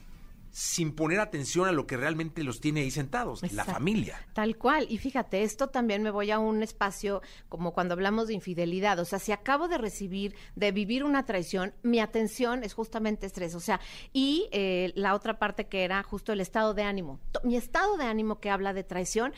[0.56, 4.26] sin poner atención a lo que realmente los tiene ahí sentados, la familia.
[4.32, 4.88] Tal cual.
[4.89, 8.98] Y fíjate, esto también me voy a un espacio como cuando hablamos de infidelidad.
[9.00, 13.54] O sea, si acabo de recibir, de vivir una traición, mi atención es justamente estrés.
[13.54, 13.82] O sea,
[14.13, 17.20] y eh, la otra parte que era justo el estado de ánimo.
[17.44, 19.34] Mi estado de ánimo que habla de traición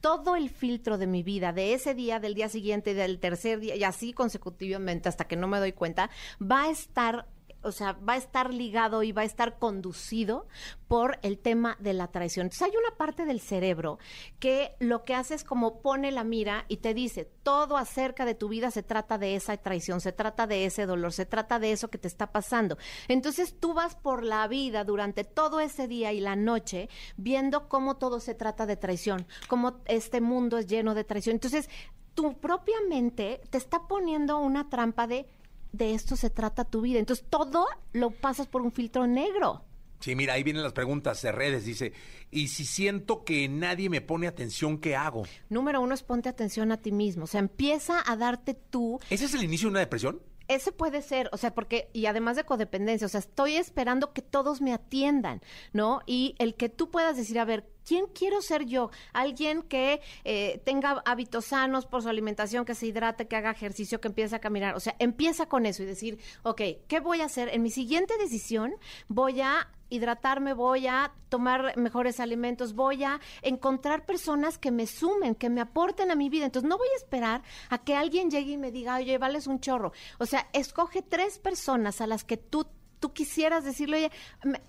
[0.00, 3.76] todo el filtro de mi vida, de ese día, del día siguiente, del tercer día,
[3.76, 7.28] y así consecutivamente hasta que no me doy cuenta, va a estar
[7.62, 10.46] o sea, va a estar ligado y va a estar conducido
[10.88, 12.46] por el tema de la traición.
[12.46, 13.98] Entonces hay una parte del cerebro
[14.38, 18.34] que lo que hace es como pone la mira y te dice, todo acerca de
[18.34, 21.72] tu vida se trata de esa traición, se trata de ese dolor, se trata de
[21.72, 22.76] eso que te está pasando.
[23.08, 27.96] Entonces tú vas por la vida durante todo ese día y la noche viendo cómo
[27.96, 31.34] todo se trata de traición, cómo este mundo es lleno de traición.
[31.34, 31.68] Entonces
[32.14, 35.26] tu propia mente te está poniendo una trampa de
[35.72, 36.98] de esto se trata tu vida.
[36.98, 39.64] Entonces todo lo pasas por un filtro negro.
[40.00, 41.64] Sí, mira, ahí vienen las preguntas de redes.
[41.64, 41.92] Dice,
[42.30, 45.24] y si siento que nadie me pone atención, ¿qué hago?
[45.48, 47.24] Número uno es ponte atención a ti mismo.
[47.24, 48.98] O sea, empieza a darte tú.
[49.10, 50.20] ¿Ese es el inicio de una depresión?
[50.54, 54.20] Ese puede ser, o sea, porque, y además de codependencia, o sea, estoy esperando que
[54.20, 55.40] todos me atiendan,
[55.72, 56.00] ¿no?
[56.06, 58.90] Y el que tú puedas decir, a ver, ¿quién quiero ser yo?
[59.12, 64.00] Alguien que eh, tenga hábitos sanos por su alimentación, que se hidrate, que haga ejercicio,
[64.00, 64.74] que empiece a caminar.
[64.74, 67.48] O sea, empieza con eso y decir, ok, ¿qué voy a hacer?
[67.48, 68.74] En mi siguiente decisión
[69.08, 75.34] voy a hidratarme, voy a tomar mejores alimentos, voy a encontrar personas que me sumen,
[75.34, 76.46] que me aporten a mi vida.
[76.46, 79.60] Entonces no voy a esperar a que alguien llegue y me diga, oye, vales un
[79.60, 79.92] chorro.
[80.18, 82.66] O sea, escoge tres personas a las que tú
[83.02, 84.12] tú quisieras decirle, oye,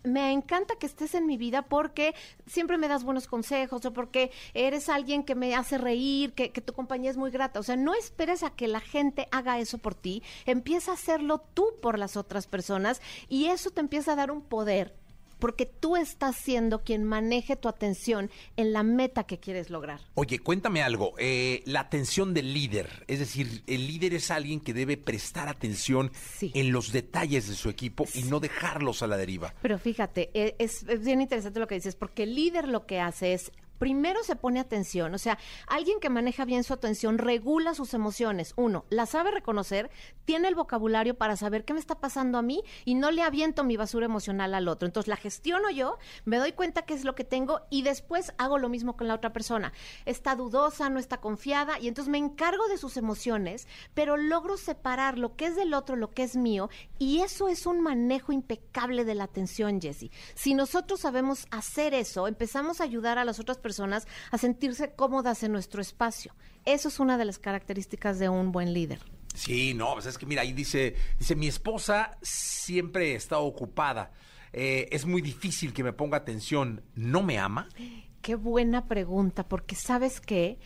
[0.04, 2.16] me, encanta que estés en mi vida porque
[2.48, 6.74] siempre me das buenos consejos o porque eres alguien que me hace reír, que, tu
[6.74, 7.60] compañía es muy grata.
[7.60, 11.46] O sea, no esperes a que la gente haga eso por ti, empieza a hacerlo
[11.54, 14.96] tú por las otras personas y eso te empieza a dar un poder
[15.44, 20.00] porque tú estás siendo quien maneje tu atención en la meta que quieres lograr.
[20.14, 21.16] Oye, cuéntame algo.
[21.18, 26.14] Eh, la atención del líder, es decir, el líder es alguien que debe prestar atención
[26.16, 26.54] sí.
[26.56, 28.22] en los detalles de su equipo sí.
[28.22, 29.54] y no dejarlos a la deriva.
[29.62, 33.34] Pero fíjate, es, es bien interesante lo que dices, porque el líder lo que hace
[33.34, 33.52] es
[33.84, 38.54] primero se pone atención, o sea, alguien que maneja bien su atención regula sus emociones.
[38.56, 39.92] Uno, la sabe reconocer,
[40.24, 43.66] tiene el vocabulario para saber qué me está pasando a mí y no le aviento
[43.66, 44.86] mi basura emocional al otro.
[44.86, 48.58] Entonces la gestiono yo, me doy cuenta qué es lo que tengo y después hago
[48.58, 49.74] lo mismo con la otra persona.
[50.06, 55.18] Está dudosa, no está confiada y entonces me encargo de sus emociones, pero logro separar
[55.18, 56.70] lo que es del otro, lo que es mío
[57.00, 60.10] y eso es un manejo impecable de la atención, Jessie.
[60.36, 65.44] Si nosotros sabemos hacer eso, empezamos a ayudar a las otras personas a sentirse cómodas
[65.44, 66.34] en nuestro espacio.
[66.66, 69.00] Eso es una de las características de un buen líder.
[69.34, 74.12] Sí, no, pues es que mira, ahí dice, dice, mi esposa siempre está ocupada.
[74.52, 76.84] Eh, es muy difícil que me ponga atención.
[76.96, 77.68] ¿No me ama?
[78.22, 80.58] Qué buena pregunta, porque sabes que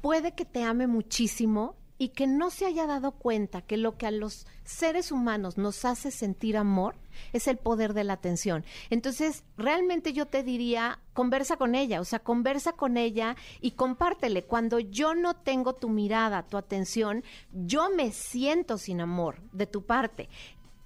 [0.00, 4.06] puede que te ame muchísimo y que no se haya dado cuenta que lo que
[4.06, 6.96] a los seres humanos nos hace sentir amor
[7.32, 8.62] es el poder de la atención.
[8.90, 14.42] Entonces, realmente yo te diría, conversa con ella, o sea, conversa con ella y compártele.
[14.42, 19.86] Cuando yo no tengo tu mirada, tu atención, yo me siento sin amor de tu
[19.86, 20.28] parte.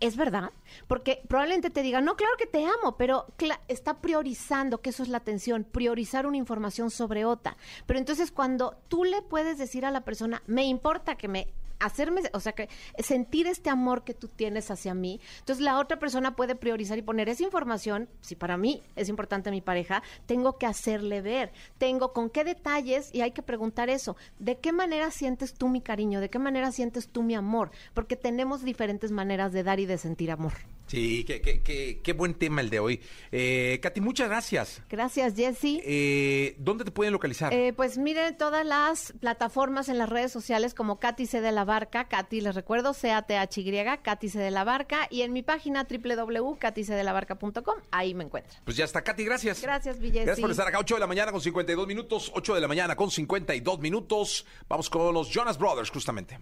[0.00, 0.52] ¿Es verdad?
[0.86, 3.26] Porque probablemente te diga, no, claro que te amo, pero
[3.66, 7.56] está priorizando, que eso es la atención, priorizar una información sobre otra.
[7.86, 11.48] Pero entonces cuando tú le puedes decir a la persona, me importa que me
[11.80, 15.20] hacerme, o sea, que sentir este amor que tú tienes hacia mí.
[15.40, 19.50] Entonces la otra persona puede priorizar y poner esa información, si para mí es importante
[19.50, 24.16] mi pareja, tengo que hacerle ver, tengo con qué detalles, y hay que preguntar eso,
[24.38, 26.20] ¿de qué manera sientes tú mi cariño?
[26.20, 27.70] ¿De qué manera sientes tú mi amor?
[27.94, 30.52] Porque tenemos diferentes maneras de dar y de sentir amor.
[30.88, 33.02] Sí, qué, qué, qué, qué buen tema el de hoy.
[33.30, 34.80] Eh, Katy, muchas gracias.
[34.88, 35.82] Gracias, Jessy.
[35.84, 37.52] Eh, ¿Dónde te pueden localizar?
[37.52, 41.66] Eh, pues miren todas las plataformas en las redes sociales como Katy C de la
[41.68, 47.76] Barca, Katy, les recuerdo, C-A-T-H-Y, Katy C de la Barca, y en mi página www.katycdelabarca.com,
[47.92, 48.60] ahí me encuentran.
[48.64, 49.62] Pues ya está, Katy, gracias.
[49.62, 50.24] Gracias, Villesi.
[50.24, 52.96] Gracias por estar acá, 8 de la mañana con 52 minutos, 8 de la mañana
[52.96, 54.46] con 52 minutos.
[54.68, 56.40] Vamos con los Jonas Brothers, justamente.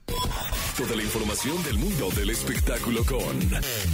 [0.76, 3.40] Toda la información del mundo del espectáculo con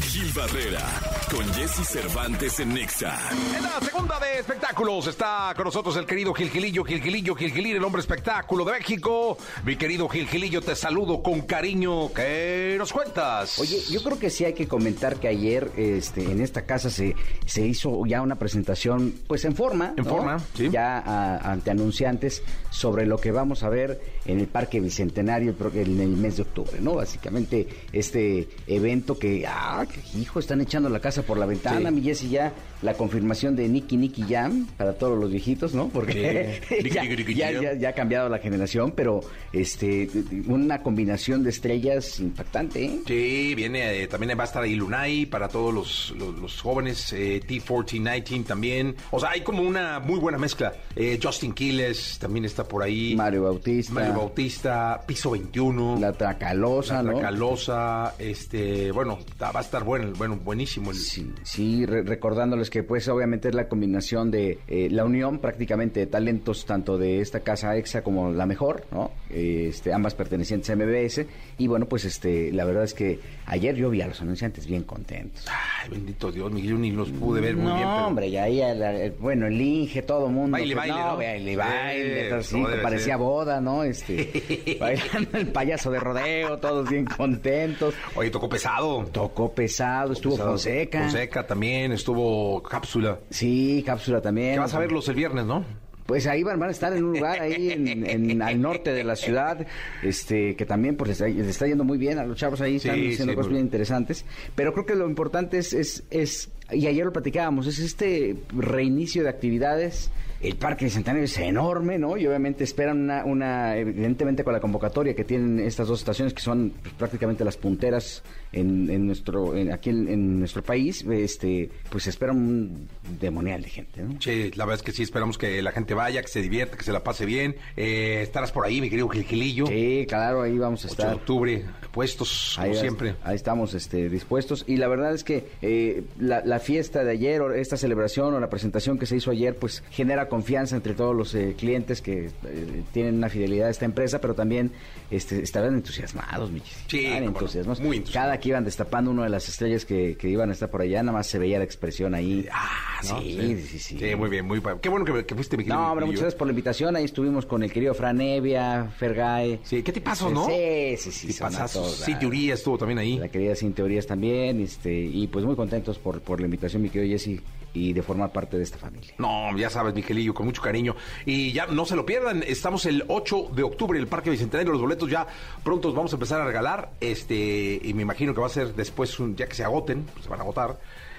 [0.02, 0.82] Gil Barrera,
[1.30, 3.16] con Jesse Cervantes en Nexa.
[3.56, 7.52] En la segunda de espectáculos está con nosotros el querido Gil Gilillo, Gil Gilillo, Gil
[7.52, 9.38] Gilir, el hombre espectáculo de México.
[9.64, 12.12] Mi querido Gil Gilillo, te saludo con cariño.
[12.12, 13.58] ¿Qué nos cuentas?
[13.58, 17.14] Oye, yo creo que sí hay que comentar que ayer este, en esta casa se,
[17.46, 19.94] se hizo ya una presentación, pues en forma.
[19.96, 20.10] En ¿no?
[20.10, 20.68] forma, sí.
[20.70, 26.00] Ya a, ante anunciantes sobre lo que vamos a ver en el Parque Bicentenario en
[26.00, 26.94] el mes de octubre, ¿no?
[26.94, 31.94] Básicamente este evento que, ah, que, hijo, están echando la casa por la ventana, Sí.
[31.94, 35.88] mi Jessy ya la confirmación de Nicky Nicky Jam para todos los viejitos, ¿no?
[35.88, 39.20] Porque Nicky, ya, ya- ya- ya ha cambiado la generación, pero
[39.52, 40.08] este
[40.48, 41.11] una combinación
[41.44, 43.00] de estrellas impactante, ¿eh?
[43.06, 47.12] Sí, viene, eh, también va a estar ahí Lunay para todos los, los- los jóvenes,
[47.12, 48.96] eh, T1419 también.
[49.10, 50.72] O sea, hay como una muy buena mezcla.
[50.96, 53.14] Eh, Justin Quiles también está por ahí.
[53.16, 55.98] Mario Bautista, Mario Bautista, Piso 21.
[56.00, 57.18] la Tracalosa, La ¿no?
[57.18, 60.90] Tracalosa, este, bueno, va a estar bueno, bueno buenísimo.
[60.90, 64.58] El, Sí, sí, re- recordándoles que pues obviamente es la combinación de
[64.90, 69.10] la unión prácticamente de talentos tanto de esta casa EXA como la mejor, ¿no?
[69.30, 70.72] Este, ambas pertenecientes a
[71.02, 71.26] MBS
[71.58, 74.82] y bueno pues este la verdad es que ayer yo vi a los anunciantes bien
[74.84, 75.44] contentos.
[75.48, 77.88] Ay, bendito Dios, Miguel, yo ni los pude ver muy no, bien.
[77.88, 80.52] pero- hombre, ya ahí, el- el- bueno, el Inge, todo el mundo.
[80.52, 81.58] Baile, pues, baile, ¿no?
[81.58, 83.16] baile, Eh, así, parecía ser.
[83.18, 83.84] boda, ¿no?
[83.84, 87.94] Este, bailando el payaso de rodeo, todos bien contentos.
[88.14, 89.04] Oye, tocó pesado.
[89.12, 90.50] Tocó pesado, estuvo Pesado.
[90.50, 91.00] Fonseca.
[91.02, 93.18] Fonseca también, estuvo Cápsula.
[93.30, 94.54] Sí, cápsula también.
[94.54, 95.64] Que vas a verlos el viernes, ¿no?
[96.12, 99.02] Pues ahí van, van a estar en un lugar ahí en, en- al norte de
[99.02, 99.66] la ciudad,
[100.02, 102.76] este que también pues les está, les está yendo muy bien a los chavos ahí
[102.76, 104.26] están haciendo sí, cosas muy bien interesantes.
[104.54, 109.22] Pero creo que lo importante es, es, es y ayer lo platicábamos, es este reinicio
[109.22, 110.10] de actividades.
[110.40, 112.16] El Parque Bicentenario es enorme, ¿no?
[112.16, 116.42] Y obviamente esperan una, una, evidentemente con la convocatoria que tienen estas dos estaciones que
[116.42, 121.70] son pues, prácticamente las punteras en, en nuestro, en- aquí en, en nuestro país, este,
[121.90, 122.88] pues esperan un
[123.20, 124.20] demonial de gente, ¿no?
[124.20, 126.82] Sí, la verdad es que sí, esperamos que la gente vaya, que se divierta, que
[126.82, 127.54] se la pase bien.
[127.76, 129.66] Eh, estarás por ahí, mi querido Gilgilillo.
[129.68, 131.14] Sí, claro, ahí vamos a 8 de estar.
[131.14, 133.14] octubre, puestos, como siempre.
[133.22, 134.64] ahí estamos este, dispuestos.
[134.66, 138.40] Y la verdad es que eh, la, la fiesta de ayer, o esta celebración o
[138.40, 142.26] la presentación que se hizo ayer, pues genera confianza entre todos los eh, clientes que
[142.44, 144.72] eh, tienen una fidelidad a esta empresa, pero también
[145.10, 146.76] este, estarán entusiasmados, Michis.
[146.88, 147.80] Sí, Estaban entusiasmados.
[147.80, 148.28] muy entusiasmados.
[148.30, 151.02] Cada que iban destapando una de las estrellas que, que iban a estar por allá,
[151.02, 152.46] nada más se veía la expresión ahí.
[152.52, 153.20] Ah, ¿no?
[153.20, 153.98] sí, sí, sí.
[153.98, 154.78] Sí, muy bien, muy bien.
[154.80, 156.96] Qué bueno que, que fuiste, mi querido No, hombre, muchas gracias por la invitación.
[156.96, 159.60] Ahí estuvimos con el querido Fran Evia, Fergay.
[159.64, 160.46] Sí, ¿qué te pasó, no?
[160.46, 161.32] Sí, sí, sí.
[161.32, 162.18] Sí, Sí, dar.
[162.20, 163.18] teoría estuvo también ahí.
[163.18, 166.90] La querida Sin Teorías también, este, y pues muy contentos por, por la invitación, mi
[166.90, 167.40] querido Jesse,
[167.74, 169.14] y de formar parte de esta familia.
[169.18, 170.94] No, ya sabes, Miguelillo, con mucho cariño.
[171.24, 174.72] Y ya no se lo pierdan, estamos el 8 de octubre en el Parque Bicentenario,
[174.72, 175.26] los boletos ya
[175.64, 178.74] pronto los vamos a empezar a regalar, este, y me imagino que va a ser
[178.74, 180.78] después, un- ya que se agoten, pues se van a agotar,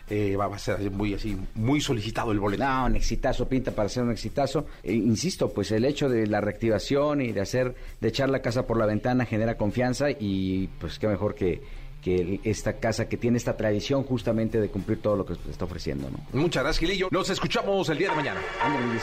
[0.09, 2.63] eh, va, a ser muy así, muy solicitado el boleto.
[2.65, 4.65] No, un exitazo, pinta para ser un exitazo.
[4.83, 8.67] E, insisto, pues el hecho de la reactivación y de hacer, de echar la casa
[8.67, 11.61] por la ventana genera confianza y pues qué mejor que,
[12.03, 16.09] que esta casa que tiene esta tradición justamente de cumplir todo lo que está ofreciendo,
[16.09, 16.19] ¿no?
[16.39, 17.07] Muchas gracias, Gilillo.
[17.11, 18.41] Nos escuchamos el día de mañana.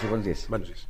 [0.09, 0.47] Buenos días.
[0.49, 0.89] Buenos días.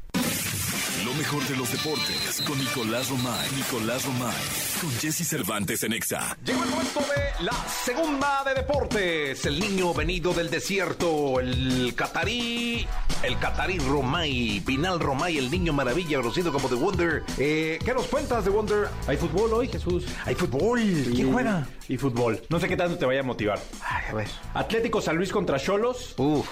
[1.05, 3.49] Lo mejor de los deportes con Nicolás Romay.
[3.57, 4.35] Nicolás Romay.
[4.81, 6.37] Con Jesse Cervantes en Exa.
[6.45, 7.53] Llegó el momento de la
[7.85, 9.47] segunda de deportes.
[9.47, 12.87] El niño venido del desierto, el catarí,
[13.23, 17.23] el catarí Romay, Pinal Romay, el niño maravilla, conocido como The Wonder.
[17.39, 18.89] Eh, ¿Qué nos cuentas de Wonder?
[19.07, 20.05] Hay fútbol hoy, Jesús.
[20.27, 20.81] Hay fútbol.
[21.15, 21.67] ¿Quién Y- juega?
[21.89, 22.43] Y fútbol.
[22.51, 23.59] No sé qué tanto te vaya a motivar.
[23.89, 24.29] Ay, a ver.
[24.53, 26.15] Atlético San Luis contra Cholos.
[26.19, 26.47] Uf,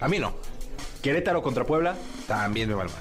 [0.00, 0.34] a mí no.
[1.02, 1.96] Querétaro contra Puebla.
[2.26, 2.92] También me va mal.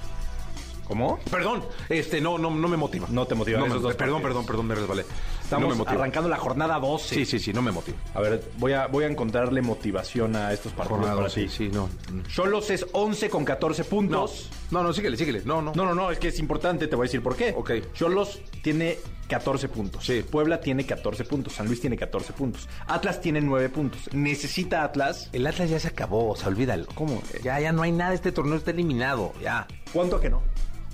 [0.88, 1.20] ¿Cómo?
[1.32, 3.08] Perdón, este, no, no, no me motiva.
[3.10, 4.22] No te motivan No me- perdón, partidos.
[4.22, 5.06] perdón, perdón, me resbalé.
[5.42, 5.96] Estamos no me motiva.
[6.00, 7.16] arrancando la jornada 12.
[7.16, 7.98] Sí, sí, sí, no me motiva.
[8.14, 11.50] A ver, voy a, voy a encontrarle motivación a estos partidos Jornada, para sí, ti.
[11.50, 11.90] sí, no.
[12.28, 14.50] Cholos es 11 con 14 No, puntos.
[14.72, 15.42] no, no, síguele, síguele.
[15.46, 15.74] No, no.
[15.76, 17.54] No, no, no, es que es importante, te voy a decir por qué.
[17.56, 17.72] Ok.
[17.94, 20.06] Cholos tiene 14 puntos.
[20.06, 20.24] Sí.
[20.30, 21.54] Puebla tiene 14 puntos.
[21.54, 22.68] San Luis tiene 14 puntos.
[22.88, 24.10] Atlas tiene 9 puntos.
[24.14, 25.30] Necesita Atlas.
[25.34, 26.86] El Atlas ya se acabó, o sea, olvídalo.
[26.96, 27.22] ¿Cómo?
[27.44, 29.68] Ya, ya no hay nada, este torneo está eliminado, ya.
[29.92, 30.42] ¿Cuánto que no?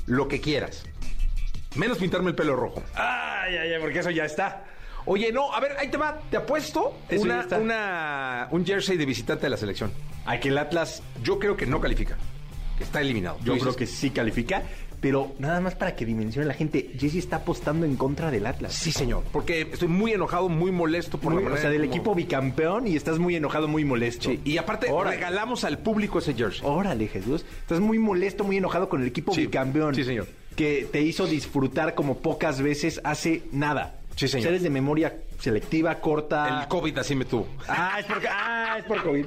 [0.10, 0.84] Lo que quieras.
[1.76, 2.84] Menos pintarme el pelo rojo.
[2.96, 4.66] Ay, ay, ay, porque eso ya está.
[5.06, 7.58] Oye, no, a ver, ahí te va, te apuesto Eso ya una, está.
[7.60, 9.92] una, un jersey de visitante de la selección.
[10.26, 12.18] A que el Atlas, Yo creo que no califica,
[12.78, 13.38] que está eliminado.
[13.44, 14.64] yo creo que sí califica.
[15.02, 18.74] Pero nada más para que dimensione la gente, Jesse está apostando en contra del Atlas.
[18.74, 21.82] Sí, señor, porque estoy muy enojado, muy molesto por Muy- la o manera sea, del
[21.84, 24.30] como- equipo bicampeón y estás muy enojado, muy molesto.
[24.30, 25.16] Sí, y aparte Órale.
[25.16, 26.62] regalamos al público ese jersey.
[26.66, 27.46] Órale, Jesús.
[27.62, 29.96] Estás muy molesto, muy enojado con el equipo Sí, bicampeón.
[29.96, 30.28] sí, señor.
[30.58, 33.99] Que te hizo disfrutar como pocas veces hace nada.
[34.16, 34.60] Sí, señor.
[34.60, 36.62] De memoria selectiva, corta.
[36.62, 37.48] El COVID así me tuvo.
[37.68, 39.26] Ah, es por, ah, es por COVID.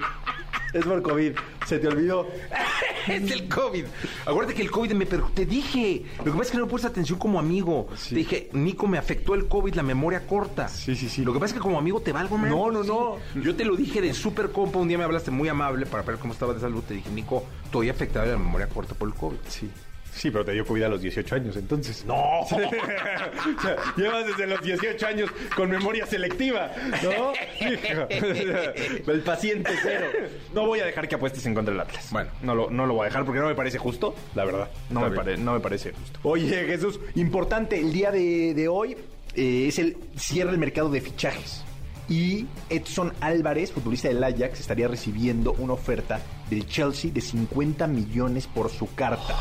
[0.73, 1.33] Es por COVID.
[1.67, 2.27] Se te olvidó.
[3.09, 3.85] es el COVID.
[4.25, 6.05] Acuérdate que el COVID me te dije.
[6.19, 7.89] Lo que pasa es que no puse atención como amigo.
[8.09, 10.69] Te dije, Nico, me afectó el COVID, la memoria corta.
[10.69, 11.25] Sí, sí, sí.
[11.25, 12.51] Lo que pasa es que como amigo te valgo más.
[12.51, 13.17] No, no, no.
[13.41, 14.79] Yo te lo dije de súper compa.
[14.79, 16.83] Un día me hablaste muy amable para ver cómo estaba de salud.
[16.83, 19.39] Te dije, Nico, estoy afectado de la memoria corta por el COVID.
[19.49, 19.71] Sí.
[20.15, 22.05] Sí, pero te dio COVID a los 18 años, entonces.
[22.05, 22.15] No.
[22.43, 26.71] O sea, llevas desde los 18 años con memoria selectiva,
[27.03, 27.33] ¿no?
[29.13, 30.07] El paciente cero.
[30.55, 32.09] No voy a dejar que apuestes en contra del Atlas.
[32.11, 32.31] Bueno.
[32.43, 34.71] no lo, no lo voy a dejar porque no me parece justo, la verdad.
[34.91, 36.21] No, me, pare- no me parece justo.
[36.23, 38.97] Oye, Jesús, importante, el día de, de hoy
[39.35, 41.65] eh, es el cierre del mercado de fichajes.
[42.09, 48.47] Y Edson Álvarez, futbolista del Ajax, estaría recibiendo una oferta del Chelsea de 50 millones
[48.47, 49.35] por su carta.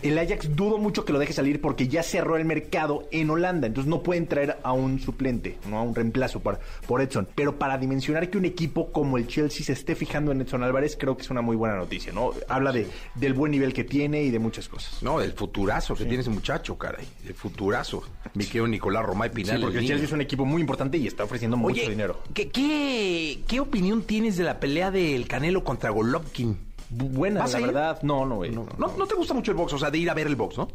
[0.00, 3.66] El Ajax dudo mucho que lo deje salir porque ya cerró el mercado en Holanda,
[3.66, 7.28] entonces no pueden traer a un suplente, no a un reemplazo por, por Edson.
[7.34, 10.96] Pero para dimensionar que un equipo como el Chelsea se esté fijando en Edson Álvarez,
[10.96, 12.30] creo que es una muy buena noticia, ¿no?
[12.48, 12.86] Habla de,
[13.16, 15.02] del buen nivel que tiene y de muchas cosas.
[15.02, 17.06] No, el futurazo que tiene ese muchacho, caray.
[17.26, 18.04] El futurazo.
[18.34, 19.56] Mi querido Nicolás Romay Pinal.
[19.56, 19.86] Sí, porque el.
[19.86, 22.22] Chelsea es un equipo muy importante y está ofreciendo mucho dinero.
[22.34, 26.67] ¿qué, qué, qué opinión tienes de la pelea del Canelo contra Golovkin?
[26.90, 27.98] Bu- Buena, ¿Vas la verdad.
[28.02, 28.50] No, no, güey.
[28.50, 30.36] No, no, no te gusta mucho el box, o sea, de ir a ver el
[30.36, 30.68] box, ¿no?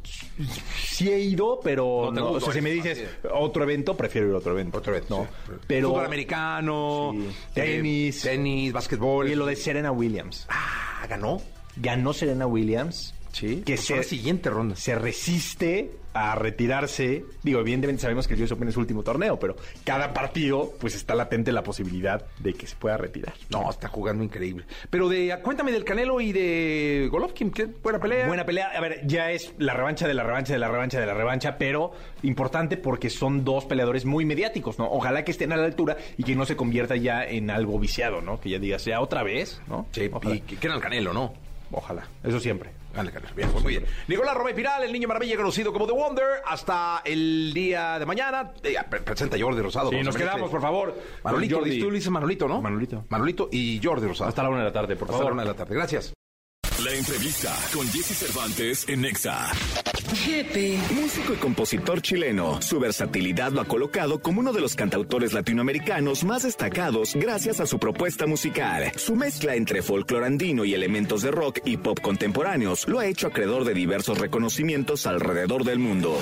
[0.77, 3.63] Sí he ido, pero No te no, gusta, o sea, si me es dices otro
[3.63, 4.77] evento, prefiero ir a otro evento.
[4.77, 5.09] Otro vez.
[5.09, 5.27] No,
[5.67, 7.27] pero Fútbol americano, Sí.
[7.27, 8.21] eh, Tenis.
[8.21, 9.25] tenis, básquetbol.
[9.25, 10.45] Oye, lo de Serena Williams.
[10.49, 11.41] Ah, ganó.
[11.77, 13.12] Ganó Serena Williams.
[13.33, 13.61] Sí.
[13.65, 14.75] Que Pasó se, la siguiente ronda.
[14.75, 17.25] se resiste a retirarse.
[17.41, 20.93] Digo, evidentemente sabemos que el US Open es su último torneo, pero cada partido, pues
[20.93, 23.33] está latente la posibilidad de que se pueda retirar.
[23.49, 24.65] No, está jugando increíble.
[24.91, 28.27] Pero de, cuéntame del Canelo y de Golovkin, qué buena pelea.
[28.27, 28.67] Buena pelea.
[28.75, 31.57] A ver, ya es la revancha de la revancha de la revancha de la revancha,
[31.57, 34.87] pero importante porque son dos peleadores muy mediáticos, ¿no?
[34.91, 38.21] Ojalá que estén a la altura y que no se convierta ya en algo viciado,
[38.21, 38.39] ¿no?
[38.39, 39.87] Que ya digas, ya otra vez, ¿no?
[39.91, 40.35] Sí, Ojalá.
[40.35, 41.33] y que, que era el Canelo, ¿no?
[41.71, 42.07] Ojalá.
[42.23, 42.69] Eso siempre.
[43.35, 43.85] Bien, pues muy bien.
[44.07, 48.51] Nicolás Romay Piral, el niño maravilla conocido como The Wonder, hasta el día de mañana.
[48.61, 49.89] Eh, pre- presenta Jordi Rosado.
[49.89, 50.95] Sí, nos quedamos, por favor.
[51.23, 51.79] Manolito, Jordi.
[51.79, 52.61] tú le dices Manolito, ¿no?
[52.61, 53.05] Manolito.
[53.09, 54.29] Manolito y Jordi Rosado.
[54.29, 55.25] Hasta la una de la tarde, por Hasta favor.
[55.31, 55.73] la una de la tarde.
[55.75, 56.13] Gracias.
[56.79, 59.51] La entrevista con Jesse Cervantes en Nexa.
[60.25, 60.79] Jepe.
[60.95, 66.23] Músico y compositor chileno, su versatilidad lo ha colocado como uno de los cantautores latinoamericanos
[66.23, 68.91] más destacados gracias a su propuesta musical.
[68.95, 73.27] Su mezcla entre folclore andino y elementos de rock y pop contemporáneos lo ha hecho
[73.27, 76.17] acreedor de diversos reconocimientos alrededor del mundo.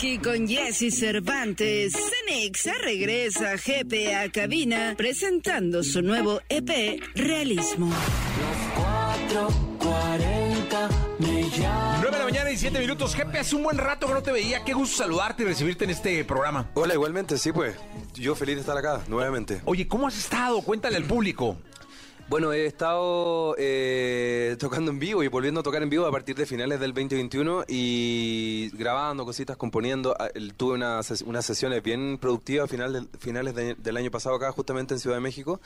[0.00, 1.92] Aquí con Jesse Cervantes.
[1.92, 7.92] Cenexa regresa Jepe a cabina presentando su nuevo EP Realismo.
[9.28, 10.88] 4.40
[11.18, 11.98] me llama.
[12.00, 13.14] 9 de la mañana y 7 minutos.
[13.14, 14.64] Jefe, hace un buen rato que no te veía.
[14.64, 16.70] Qué gusto saludarte y recibirte en este programa.
[16.72, 17.76] Hola, igualmente, sí, pues.
[18.14, 19.60] Yo feliz de estar acá, nuevamente.
[19.66, 20.62] Oye, ¿cómo has estado?
[20.62, 21.58] Cuéntale al público.
[22.30, 26.36] Bueno, he estado eh, tocando en vivo y volviendo a tocar en vivo a partir
[26.36, 30.14] de finales del 2021 y grabando cositas, componiendo.
[30.16, 34.36] Ah, Tuve una ses- unas sesiones bien productivas a final finales de- del año pasado
[34.36, 35.60] acá, justamente en Ciudad de México.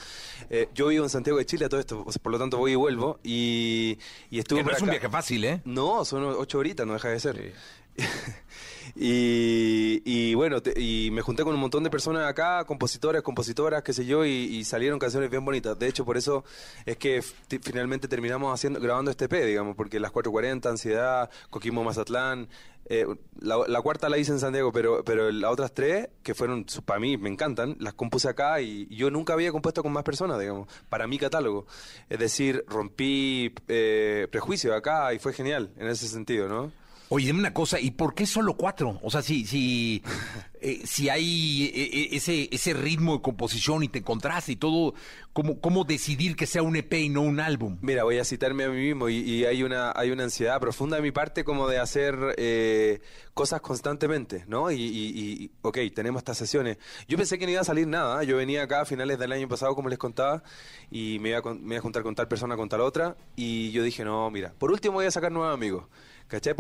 [0.49, 3.19] Eh, yo vivo en Santiago de Chile, todo esto, por lo tanto voy y vuelvo.
[3.23, 3.99] Y,
[4.31, 5.61] y estuve Que no por es un viaje fácil, ¿eh?
[5.67, 7.53] No, son ocho horitas, no deja de ser.
[8.97, 13.93] y, bueno, te- y me junté con un montón de personas acá, compositores, compositoras, qué
[13.93, 15.79] sé yo, y, salieron canciones bien bonitas.
[15.79, 16.45] De hecho, por eso
[16.87, 17.23] es que
[17.63, 22.49] finalmente terminamos haciendo grabando este EP, digamos, porque las 440, Ansiedad, Coquimbo Mazatlán,
[22.87, 23.07] eh,
[23.41, 27.01] la, cuarta la hice en San Diego, pero, pero las otras tres, que fueron, para
[27.01, 30.39] mí, me encantan, las compuse acá y, y yo nunca había compuesto con más personas,
[30.39, 31.67] digamos, para mi catálogo.
[32.11, 36.73] Es decir, rompí eh, prejuicios acá y fue genial en ese sentido, ¿no?
[37.09, 38.99] Oye, dime una cosa, ¿y por qué solo cuatro?
[39.03, 40.03] O sea, si, si,
[40.67, 44.95] eh, si hay eh, eh, ese, ese ritmo de composición y te encontraste y todo,
[45.35, 47.77] ¿cómo, ¿cómo decidir que sea un EP y no un álbum?
[47.83, 51.03] Mira, voy a citarme a mí mismo y, hay una hay una ansiedad profunda de
[51.03, 52.17] mi parte como de hacer
[53.35, 54.73] cosas constantemente, ¿no?
[54.73, 56.79] Y, ok, tenemos estas sesiones.
[57.09, 58.25] Yo pensé que no iba a salir nada.
[58.25, 60.43] Yo venía acá a finales del año pasado, como les contaba,
[60.91, 63.71] y me iba, a, me iba a juntar con tal persona, con tal otra, y
[63.73, 65.85] yo dije, no, mira, por último voy a sacar nuevos amigos,
[66.27, 66.55] ¿cachai?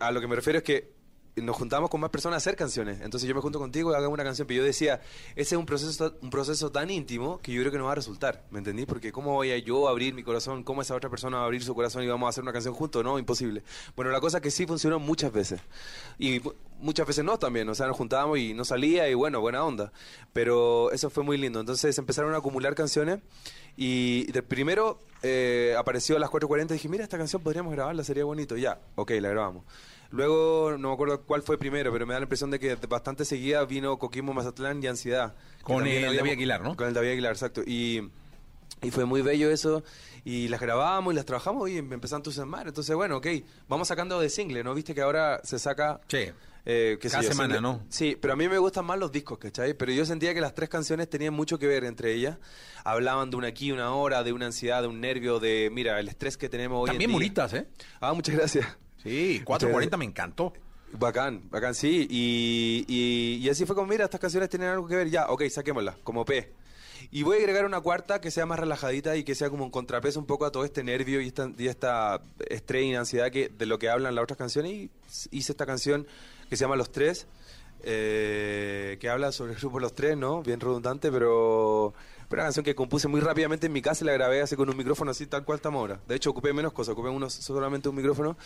[0.00, 0.95] A lo que me refiero es que
[1.36, 3.00] nos juntamos con más personas a hacer canciones.
[3.02, 4.46] Entonces yo me junto contigo y hagamos una canción.
[4.48, 5.00] Pero yo decía,
[5.34, 7.94] ese es un proceso, un proceso tan íntimo que yo creo que no va a
[7.96, 8.44] resultar.
[8.50, 8.86] ¿Me entendí?
[8.86, 10.62] Porque ¿cómo voy a yo abrir mi corazón?
[10.64, 12.72] ¿Cómo esa otra persona va a abrir su corazón y vamos a hacer una canción
[12.74, 13.04] juntos?
[13.04, 13.62] No, imposible.
[13.94, 15.60] Bueno, la cosa es que sí funcionó muchas veces.
[16.18, 17.68] Y mu- muchas veces no también.
[17.68, 19.92] O sea, nos juntábamos y no salía y bueno, buena onda.
[20.32, 21.60] Pero eso fue muy lindo.
[21.60, 23.20] Entonces empezaron a acumular canciones.
[23.76, 28.02] Y de primero eh, apareció a las 4.40 y dije, mira, esta canción podríamos grabarla,
[28.04, 28.56] sería bonito.
[28.56, 29.64] Ya, ok, la grabamos.
[30.10, 33.24] Luego, no me acuerdo cuál fue primero, pero me da la impresión de que bastante
[33.24, 35.34] seguida vino Coquimbo, Mazatlán y Ansiedad.
[35.58, 36.76] que Con el David Aguilar, ¿no?
[36.76, 37.62] Con el David Aguilar, exacto.
[37.66, 38.10] Y,
[38.82, 39.82] y fue muy bello eso.
[40.24, 42.66] Y las grabamos y las trabajamos y me empezaron a entusiasmar.
[42.66, 43.26] Entonces, bueno, ok,
[43.68, 44.74] vamos sacando de single, ¿no?
[44.74, 46.00] Viste que ahora se saca...
[46.08, 46.30] Sí.
[46.68, 47.80] Eh, sé Cada yo, semana, sí, ¿no?
[47.88, 49.74] Sí, pero a mí me gustan más los discos, ¿cachai?
[49.74, 52.38] Pero yo sentía que las tres canciones tenían mucho que ver entre ellas.
[52.82, 56.08] Hablaban de una aquí, una hora, de una ansiedad, de un nervio, de, mira, el
[56.08, 57.16] estrés que tenemos hoy También en día.
[57.18, 57.68] bonitas, ¿eh?
[58.00, 58.66] Ah, muchas gracias.
[59.06, 60.52] Sí, 440 me encantó.
[60.92, 62.06] Bacán, bacán, sí.
[62.10, 65.10] Y, y, y así fue como, mira, estas canciones tienen algo que ver.
[65.10, 66.52] Ya, ok, saquémoslas, como P.
[67.10, 69.70] Y voy a agregar una cuarta que sea más relajadita y que sea como un
[69.70, 73.48] contrapeso un poco a todo este nervio y esta, y esta estrés y ansiedad que,
[73.48, 74.72] de lo que hablan las otras canciones.
[74.72, 74.90] Y
[75.30, 76.06] hice esta canción
[76.48, 77.26] que se llama Los Tres,
[77.82, 80.42] eh, que habla sobre el grupo Los Tres, ¿no?
[80.42, 81.94] Bien redundante, pero...
[82.28, 84.68] Pero una canción que compuse muy rápidamente en mi casa y la grabé así con
[84.68, 86.00] un micrófono así tal cual estamos ahora.
[86.08, 88.36] De hecho, ocupé menos cosas, ocupé uno, solamente un micrófono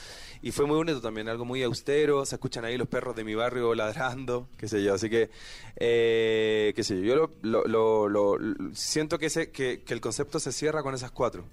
[0.43, 2.27] y fue muy bonito también, algo muy austero.
[2.27, 4.95] Se escuchan ahí los perros de mi barrio ladrando, qué sé yo.
[4.95, 5.31] Así que,
[5.77, 7.31] eh, qué sé yo, yo lo,
[7.67, 11.45] lo- lo- lo- siento que, ese, que, que el concepto se cierra con esas cuatro.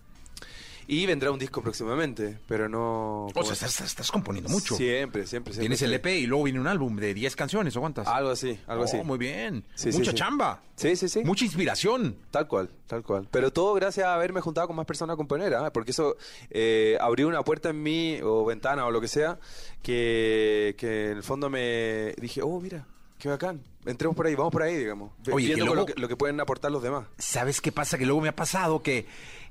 [0.89, 3.25] Y vendrá un disco próximamente, pero no...
[3.35, 4.75] O sea, estás, estás componiendo mucho.
[4.77, 5.59] Siempre, siempre, siempre.
[5.59, 5.93] Tienes el.
[5.93, 8.07] EP y luego viene un álbum de 10 canciones, ¿o cuántas?
[8.07, 8.97] Algo así, algo Oh, así.
[9.03, 9.65] muy bien.
[9.75, 10.17] Sí, Mucha sí.
[10.17, 10.61] chamba.
[10.77, 11.23] Sí, sí, sí.
[11.25, 12.15] Mucha inspiración.
[12.31, 13.27] Tal cual, tal cual.
[13.31, 15.73] Pero todo gracias a haberme juntado con más personas a componer, ¿ah?
[15.73, 16.15] porque eso
[16.51, 19.39] eh, abrió una puerta en mí, o ventana, o lo que sea,
[19.83, 22.85] que, que en el fondo me dije, oh, mira,
[23.19, 23.61] qué bacán.
[23.85, 25.11] Entremos por ahí, vamos por ahí, digamos.
[25.31, 27.05] Oye, que viendo con luego- lo, que, lo que pueden aportar los demás.
[27.17, 27.97] ¿Sabes qué pasa?
[27.97, 29.05] Que luego me ha pasado que,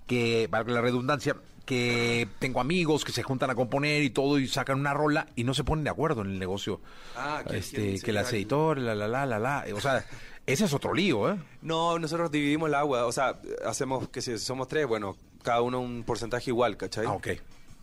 [0.06, 4.46] que valga la redundancia, que tengo amigos que se juntan a componer y todo y
[4.46, 6.80] sacan una rola y no se ponen de acuerdo en el negocio.
[7.16, 9.64] Ah, que este, que las seguir editores, la, la, la, la, la.
[9.74, 10.06] O sea,
[10.46, 11.36] ese es otro lío, ¿eh?
[11.62, 15.80] No, nosotros dividimos el agua, o sea, hacemos que si somos tres, bueno, cada uno
[15.80, 17.06] un porcentaje igual, ¿cachai?
[17.06, 17.28] Ah, ok.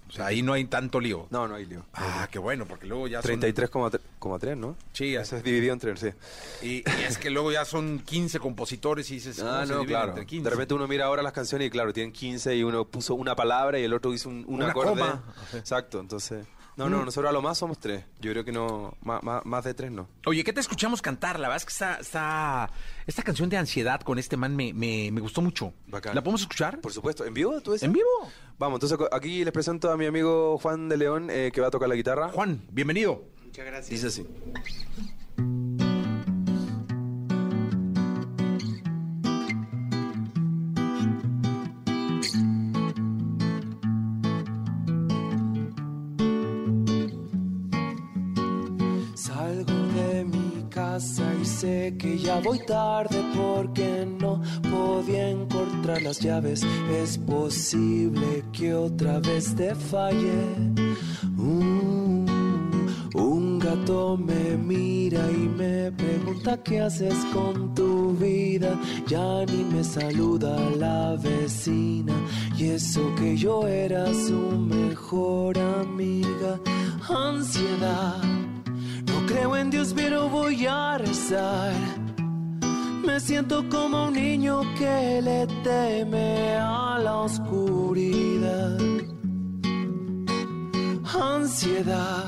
[0.10, 1.28] O sea, ahí no hay tanto lío.
[1.32, 1.86] No, no hay lío.
[1.94, 3.32] Ah, qué bueno, porque luego ya son...
[3.42, 4.76] 33,3, ¿no?
[4.94, 6.10] Sí, Eso es dividido entre, sí.
[6.62, 9.86] Y, y es que luego ya son 15 compositores y dices, Ah, ¿cómo se no,
[9.86, 10.10] claro.
[10.10, 10.44] entre 15?
[10.44, 13.36] De repente uno mira ahora las canciones y claro, tienen 15 y uno puso una
[13.36, 14.90] palabra y el otro hizo un, un Una acorde.
[14.90, 15.24] coma.
[15.54, 16.46] Exacto, entonces...
[16.76, 17.06] No, no, Mm.
[17.06, 18.04] nosotros a lo más somos tres.
[18.20, 20.08] Yo creo que no, más, más, más de tres no.
[20.26, 21.40] Oye, ¿qué te escuchamos cantar?
[21.40, 22.70] La verdad es que esta, esta,
[23.06, 25.74] esta canción de ansiedad con este man me, me, me gustó mucho.
[25.88, 26.16] Bacán.
[26.16, 26.82] ¿La podemos escuchar?
[26.82, 27.26] Por supuesto.
[27.26, 27.84] ¿En vivo tú decís?
[27.84, 28.08] ¿En vivo?
[28.58, 31.72] Vamos, entonces aquí les presento a mi amigo Juan de León eh, que va a
[31.72, 32.30] tocar la guitarra.
[32.30, 33.24] Juan, bienvenido.
[33.44, 33.90] Muchas gracias.
[33.90, 34.26] Dice así.
[49.16, 54.42] Salgo de mi casa y sé que ya voy tarde porque no
[54.72, 56.64] podía encontrar las llaves.
[56.92, 60.46] Es posible que otra vez te falle.
[61.36, 62.26] Mm,
[63.14, 68.80] un gato me mira y me pregunta qué haces con tu vida.
[69.06, 72.16] Ya ni me saluda la vecina
[72.58, 76.60] y eso que yo era su mejor amiga.
[77.08, 78.43] Ansiedad.
[79.28, 81.74] Creo en Dios, pero voy a rezar.
[83.06, 88.78] Me siento como un niño que le teme a la oscuridad.
[91.20, 92.28] Ansiedad.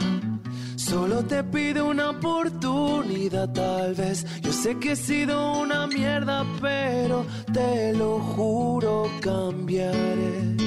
[0.75, 4.25] Solo te pido una oportunidad, tal vez.
[4.41, 10.64] Yo sé que he sido una mierda, pero te lo juro, cambiaré.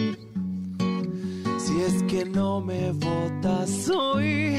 [1.86, 4.58] Es que no me votas hoy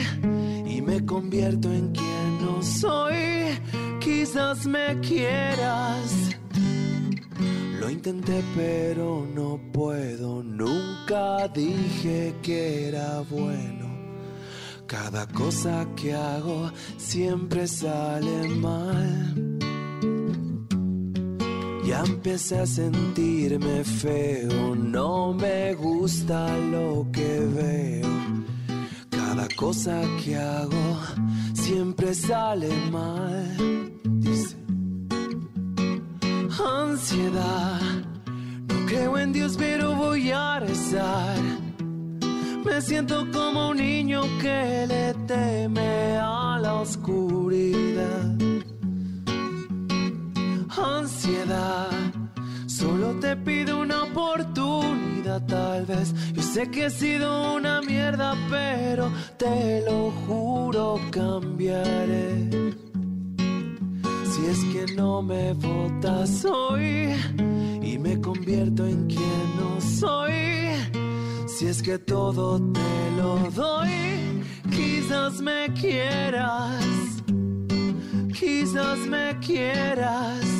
[0.65, 3.59] y me convierto en quien no soy,
[3.99, 6.29] quizás me quieras.
[7.79, 13.89] Lo intenté pero no puedo, nunca dije que era bueno.
[14.87, 19.58] Cada cosa que hago siempre sale mal.
[21.89, 28.09] Ya empecé a sentirme feo, no me gusta lo que veo.
[29.09, 30.99] Cada cosa que hago
[31.55, 33.91] siempre sale mal.
[34.03, 34.55] Dice,
[36.63, 37.81] ansiedad,
[38.67, 41.39] no creo en Dios pero voy a rezar.
[42.65, 48.38] Me siento como un niño que le teme a la oscuridad
[53.29, 56.15] te pido una oportunidad, tal vez.
[56.33, 62.49] Yo sé que he sido una mierda, pero te lo juro, cambiaré.
[64.31, 67.13] Si es que no me votas hoy
[67.83, 70.33] y me convierto en quien no soy.
[71.47, 76.83] Si es que todo te lo doy, quizás me quieras.
[78.39, 80.58] Quizás me quieras,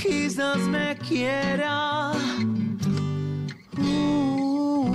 [0.00, 2.12] quizás me quiera.
[3.78, 4.94] Uh.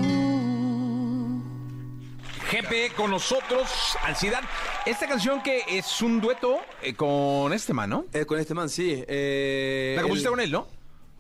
[2.52, 4.42] GP con nosotros, Ansiedad.
[4.86, 8.06] Esta canción que es un dueto eh, con este man, ¿no?
[8.14, 9.04] Eh, con este man, sí.
[9.08, 10.68] eh, La compusiste el- con él, ¿no?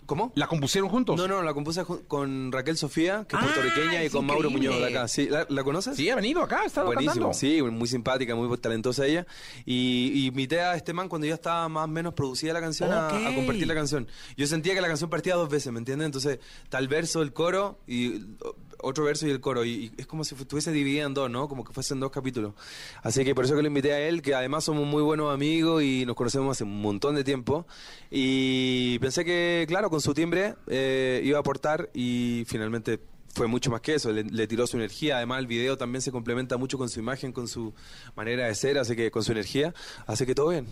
[0.05, 0.31] ¿Cómo?
[0.35, 1.15] ¿La compusieron juntos?
[1.17, 4.25] No, no, la compuse ju- con Raquel Sofía, que es Ah, puertorriqueña, y es con
[4.25, 4.69] Mauro increíble.
[4.75, 5.07] Muñoz de acá.
[5.07, 5.95] Sí, ¿la, la conoces?
[5.95, 7.33] Sí, ha venido acá, ha estado Buenísimo, cantando.
[7.33, 9.25] sí, muy simpática, muy talentosa ella.
[9.65, 12.91] Y, y invité a este man cuando ya estaba más o menos producida la canción
[12.91, 13.35] a- Ok.
[13.35, 14.07] compartir la canción.
[14.35, 16.05] Yo sentía que la canción partía dos veces, ¿me entiendes?
[16.05, 16.39] Entonces,
[16.69, 18.21] tal verso, el coro, y
[18.83, 19.65] otro verso y el coro.
[19.65, 21.47] Y, y es como si estuviese dividida en dos, ¿no?
[21.47, 22.53] Como que fuesen dos capítulos.
[23.01, 25.83] Así que por eso que lo invité a él, que además somos muy buenos amigos
[25.83, 27.65] y nos conocemos hace un montón de tiempo.
[28.11, 32.99] Y pensé que, claro, con su timbre eh, iba a aportar y finalmente
[33.33, 36.11] fue mucho más que eso, le, le tiró su energía, además el video también se
[36.11, 37.73] complementa mucho con su imagen, con su
[38.15, 39.73] manera de ser, así que con su energía,
[40.05, 40.67] así que todo bien.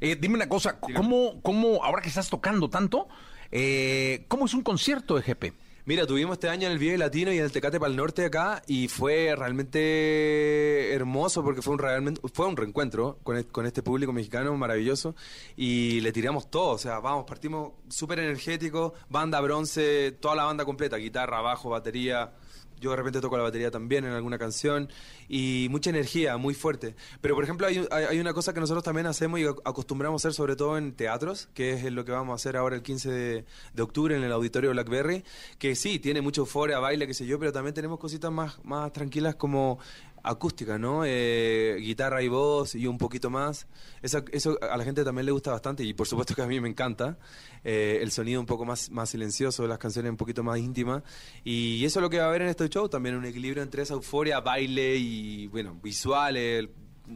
[0.00, 3.08] Eh, dime una cosa, ¿cómo, ¿cómo, ahora que estás tocando tanto,
[3.50, 5.54] eh, cómo es un concierto de GP?
[5.88, 8.24] Mira, tuvimos este año en el Vive Latino y en el Tecate para el Norte
[8.24, 13.84] acá y fue realmente hermoso porque fue un realmente fue un reencuentro con, con este
[13.84, 15.14] público mexicano maravilloso
[15.54, 20.64] y le tiramos todo, o sea, vamos, partimos súper energéticos, banda bronce, toda la banda
[20.64, 22.32] completa, guitarra, bajo, batería,
[22.80, 24.88] yo de repente toco la batería también en alguna canción
[25.28, 26.94] y mucha energía, muy fuerte.
[27.20, 30.28] Pero por ejemplo hay, hay- una cosa que nosotros también hacemos y ac- acostumbramos a
[30.28, 33.10] hacer sobre todo en teatros, que es lo que vamos a hacer ahora el 15
[33.10, 33.44] de,
[33.82, 35.24] octubre en el auditorio Blackberry,
[35.58, 38.92] que sí, tiene mucha euforia, baile, qué sé yo, pero también tenemos cositas más, más
[38.92, 39.78] tranquilas como
[40.28, 41.02] acústica, ¿no?
[41.04, 43.66] Eh, guitarra y voz y un poquito más.
[44.02, 46.60] Esa- eso a la gente también le gusta bastante y por supuesto que a mí
[46.60, 47.18] me encanta.
[47.64, 51.02] Eh, el sonido un poco más, más silencioso, las canciones un poquito más íntimas.
[51.44, 53.82] Y eso es lo que va a haber en este show, también un equilibrio entre
[53.82, 56.68] esa euforia, baile y, bueno, visuales,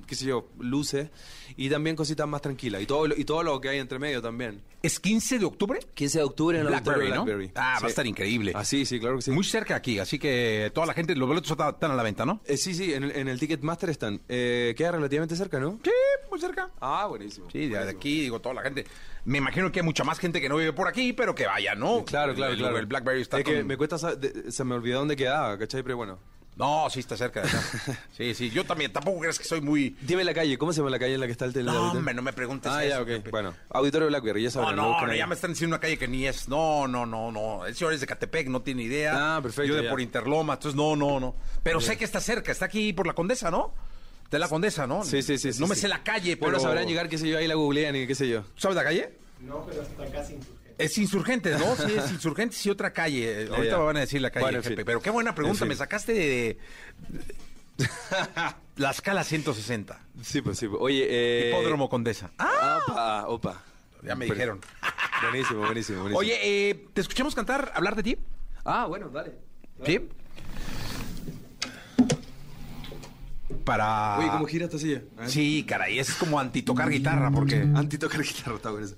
[0.06, 1.08] qué sé yo, luces.
[1.56, 2.80] Y también cositas más tranquilas.
[2.82, 4.62] Y todo, lo- y todo lo que hay entre medio también.
[4.82, 5.80] ¿Es 15 de octubre?
[5.94, 7.24] 15 de octubre en Blackberry, auditorio ¿no?
[7.24, 7.52] Blackberry.
[7.54, 7.84] Ah, va Sí.
[7.86, 8.52] a estar increíble.
[8.54, 9.30] Así, sí, claro que sí.
[9.30, 12.40] Muy cerca aquí, así que toda la gente, los boletos están a la venta, ¿no?
[12.46, 14.20] Eh, sí, sí, en el, en el Ticketmaster están.
[14.28, 15.78] Eh, queda relativamente cerca, ¿no?
[15.84, 15.90] Sí,
[16.30, 16.70] muy cerca.
[16.80, 17.50] Ah, buenísimo.
[17.50, 18.86] Sí, de de aquí, digo, toda la gente.
[19.26, 21.74] Me imagino que hay mucha más gente que no vive por aquí, pero que vaya,
[21.74, 22.04] ¿no?
[22.06, 22.78] Claro, claro, El- claro.
[22.78, 25.82] El Blackberry está Es que con- me cuesta, se me olvidó dónde quedaba, ¿cachai?
[25.82, 26.18] Pero bueno.
[26.60, 27.60] No, sí está cerca de acá.
[28.16, 29.96] Sí, sí, yo también, tampoco crees que soy muy...
[30.02, 31.72] Dime la calle, ¿cómo se llama la calle en la que está el tele?
[31.72, 33.06] No, hombre, no me preguntes Ah, eso, ya, ok.
[33.08, 33.30] Pepe.
[33.30, 34.76] Bueno, Auditorio Blackberry, ya No, sabrán.
[34.76, 35.18] no, no, ahí.
[35.18, 36.48] ya me están diciendo una calle que ni es.
[36.48, 37.64] No, no, no, no.
[37.66, 39.36] El señor es de Catepec, no tiene idea.
[39.36, 39.90] Ah, perfecto, Yo de ya.
[39.90, 41.34] por Interloma, entonces no, no, no.
[41.62, 43.72] Pero sé que está cerca, está aquí por la Condesa, ¿no?
[44.30, 45.02] De la Condesa, ¿no?
[45.02, 45.52] Sí, sí, sí.
[45.54, 45.80] sí, No me sí.
[45.82, 46.50] sé la calle, pero...
[46.52, 48.44] Bueno, sabrán llegar, qué sé yo, ahí la googlean y qué sé yo.
[48.56, 49.18] ¿Sabes la calle?
[49.40, 50.34] No, pero hasta casi
[50.84, 51.76] Es Insurgentes, ¿no?
[51.76, 53.48] Sí, es Insurgentes y otra calle.
[53.50, 53.78] Ahorita ya.
[53.78, 54.84] me van a decir la calle, Bueno, en jefe.
[54.84, 56.58] Pero qué buena pregunta, me sacaste de...
[58.76, 59.98] la escala 160.
[60.22, 60.66] Sí, pues sí.
[60.78, 61.48] Oye, eh...
[61.50, 62.30] Hipódromo Condesa.
[62.38, 63.62] Ah, Opa, opa.
[64.02, 64.60] ya me Pero- dijeron.
[65.22, 66.18] Buenísimo, buenísimo, buenísimo.
[66.18, 66.38] Oye,
[66.70, 68.16] eh, ¿te escuchamos cantar, hablar de ti?
[68.64, 69.32] Ah, bueno, dale.
[69.84, 70.00] ¿Sí?
[73.64, 74.18] Para...
[74.18, 75.02] Oye, ¿cómo gira esta silla?
[75.26, 77.56] Sí, caray, es como antitocar guitarra, porque...
[77.74, 78.96] Anti tocar guitarra, está bueno eso.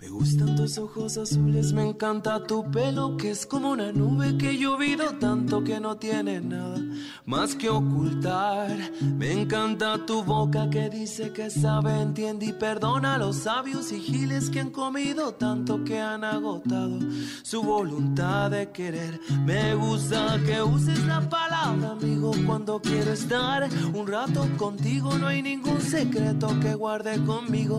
[0.00, 4.50] Me gustan tus ojos azules, me encanta tu pelo que es como una nube que
[4.50, 6.78] he llovido tanto que no tiene nada
[7.24, 8.76] más que ocultar.
[9.16, 14.00] Me encanta tu boca que dice que sabe, entiende y perdona a los sabios y
[14.00, 16.98] giles que han comido tanto que han agotado
[17.42, 19.20] su voluntad de querer.
[19.44, 25.16] Me gusta que uses la palabra amigo cuando quiero estar un rato contigo.
[25.18, 27.78] No hay ningún secreto que guarde conmigo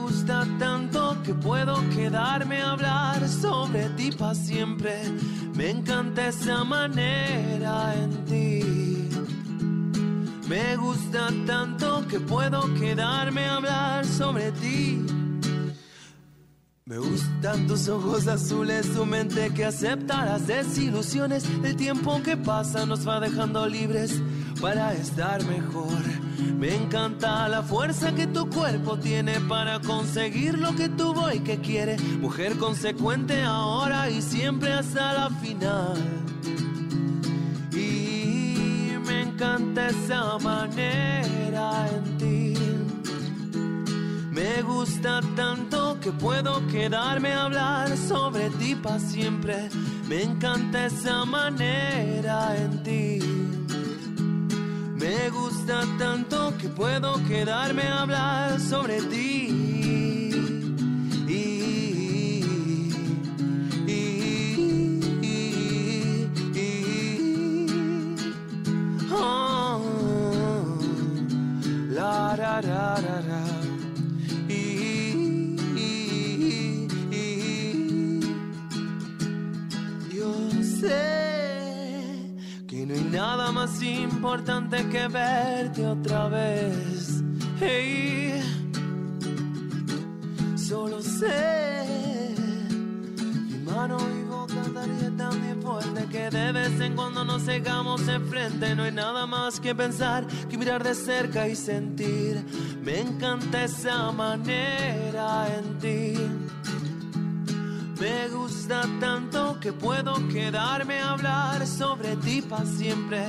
[0.00, 5.02] gusta tanto que puedo quedarme a hablar sobre ti para siempre.
[5.54, 8.76] Me encanta esa manera en ti.
[10.48, 15.04] Me gusta tanto que puedo quedarme a hablar sobre ti.
[16.84, 21.44] Me gustan tus ojos azules, tu mente que acepta las desilusiones.
[21.64, 24.22] El tiempo que pasa nos va dejando libres
[24.60, 26.25] para estar mejor.
[26.38, 31.58] Me encanta la fuerza que tu cuerpo tiene para conseguir lo que tuvo y que
[31.58, 31.98] quiere.
[32.20, 35.96] Mujer consecuente ahora y siempre hasta la final.
[37.72, 42.54] Y me encanta esa manera en ti.
[44.30, 49.68] Me gusta tanto que puedo quedarme a hablar sobre ti para siempre.
[50.08, 53.35] Me encanta esa manera en ti.
[54.98, 59.45] Me gusta tanto que puedo quedarme a hablar sobre ti.
[84.06, 87.22] Importante que verte otra vez.
[87.60, 88.40] Hey,
[90.56, 92.34] solo sé
[93.50, 98.06] mi mano y boca estaría tan bien fuerte que de vez en cuando nos cegamos
[98.08, 98.74] enfrente.
[98.74, 102.44] No hay nada más que pensar que mirar de cerca y sentir.
[102.82, 106.14] Me encanta esa manera en ti.
[108.00, 113.24] Me gusta tanto que puedo quedarme a hablar sobre ti para siempre.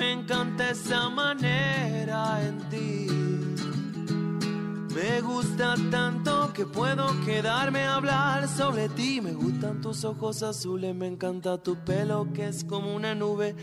[0.00, 3.06] Me encanta esa manera en ti.
[4.94, 9.20] Me gusta tanto que puedo quedarme a hablar sobre ti.
[9.20, 13.54] Me gustan tus ojos azules, me encanta tu pelo que es como una nube.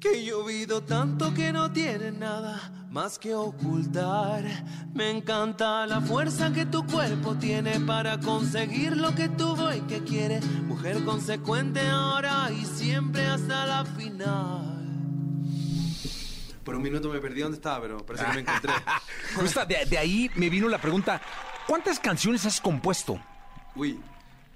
[0.00, 4.42] Que he llovido tanto que no tiene nada más que ocultar.
[4.92, 10.02] Me encanta la fuerza que tu cuerpo tiene para conseguir lo que tuvo y que
[10.02, 10.40] quiere.
[10.66, 14.79] Mujer consecuente ahora y siempre hasta la final.
[16.64, 18.72] Por un minuto me perdí dónde estaba, pero parece que me encontré.
[19.36, 21.20] Justo de, de ahí me vino la pregunta,
[21.66, 23.18] ¿cuántas canciones has compuesto?
[23.74, 23.98] Uy,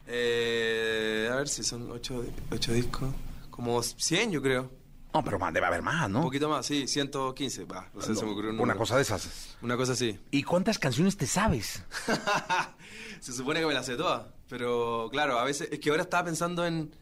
[0.06, 3.08] eh, a ver si son ocho, ocho discos.
[3.50, 4.70] Como 100, yo creo.
[5.14, 6.22] No, pero man, debe haber más, Un ¿no?
[6.22, 7.64] poquito más, sí, 115.
[7.66, 9.56] Va, no sé, se me ocurrió un Una cosa de esas.
[9.62, 10.18] Una cosa así.
[10.32, 11.84] ¿Y cuántas canciones te sabes?
[13.20, 14.26] Se supone que me las sé todas.
[14.48, 15.68] Pero claro, a veces.
[15.70, 16.92] Es que ahora estaba pensando en.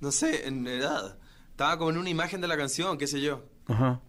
[0.00, 1.18] No sé, en edad.
[1.52, 3.44] Estaba como en una imagen de la canción, qué sé yo.
[3.68, 4.00] Ajá.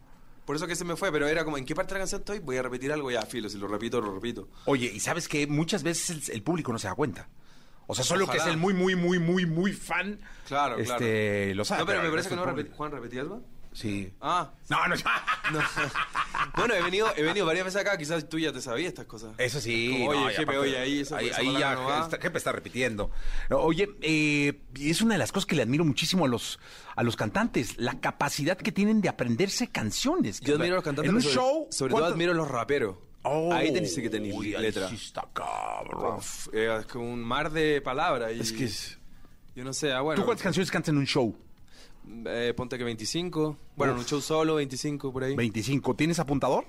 [0.47, 2.21] Por eso que se me fue, pero era como, ¿en qué parte de la canción
[2.21, 2.39] estoy?
[2.39, 4.47] Voy a repetir algo, ya, filo, si lo repito, lo repito.
[4.63, 7.27] Oye, y sabes que muchas veces el, el público no se da cuenta.
[7.85, 10.21] O sea, solo que es el muy, muy, muy, muy, muy fan.
[10.47, 11.55] Claro, este, claro.
[11.55, 11.81] Lo sabe.
[11.81, 12.71] No, pero me parece que no repetí.
[12.73, 13.43] ¿Juan, repetí algo?
[13.79, 14.11] Sí.
[14.21, 15.61] Ah, No, no, no.
[16.55, 19.35] bueno, he venido, he venido varias veces acá, quizás tú ya te sabías estas cosas.
[19.37, 19.89] Eso sí.
[19.91, 22.37] Como, oye, no, jefe, aparte- oye, ahí, esa- ahí, esa ahí ya no está, jefe
[22.39, 23.11] está repitiendo.
[23.51, 26.59] No, oye, eh, es una de las cosas que le admiro muchísimo a los
[26.95, 30.39] a los cantantes, la capacidad que tienen de aprenderse canciones.
[30.39, 32.47] Yo admiro a los cantantes, En un sobre, show, sobre todo ¿cuánto- admiro a los
[32.47, 32.95] raperos.
[33.21, 34.89] Oh, ahí tenés que tener uy, ahí letra.
[34.89, 36.15] sí está cabrón.
[36.17, 38.31] Uf, eh, es como un mar de palabras.
[38.35, 38.97] Y, Es que es-
[39.55, 40.19] Yo no sé, ah, bueno.
[40.21, 41.35] ¿Tú cuántas canciones cantas en un show?
[42.25, 43.57] Eh, ponte que 25.
[43.75, 45.35] Bueno, en un show solo, 25 por ahí.
[45.35, 45.95] 25.
[45.95, 46.65] ¿Tienes apuntador?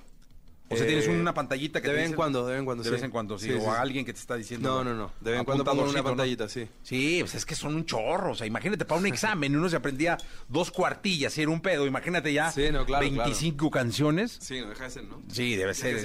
[0.71, 2.65] O sea, Eh, tienes una pantallita que de te vez en cuando, de vez en
[2.65, 3.51] cuando, De vez en cuando, sí.
[3.51, 4.69] O a alguien que te está diciendo.
[4.69, 5.11] No, no, no.
[5.19, 6.67] De vez en cuando pongo una pantallita, sí.
[6.83, 8.33] Sí, pues es que son un chorro.
[8.33, 10.17] O sea, imagínate para un examen, uno se aprendía
[10.47, 11.85] dos cuartillas y era un pedo.
[11.87, 14.37] Imagínate ya Sí, no, claro, 25 canciones.
[14.41, 15.21] Sí, no deja de ser, ¿no?
[15.31, 15.97] Sí, debe ser.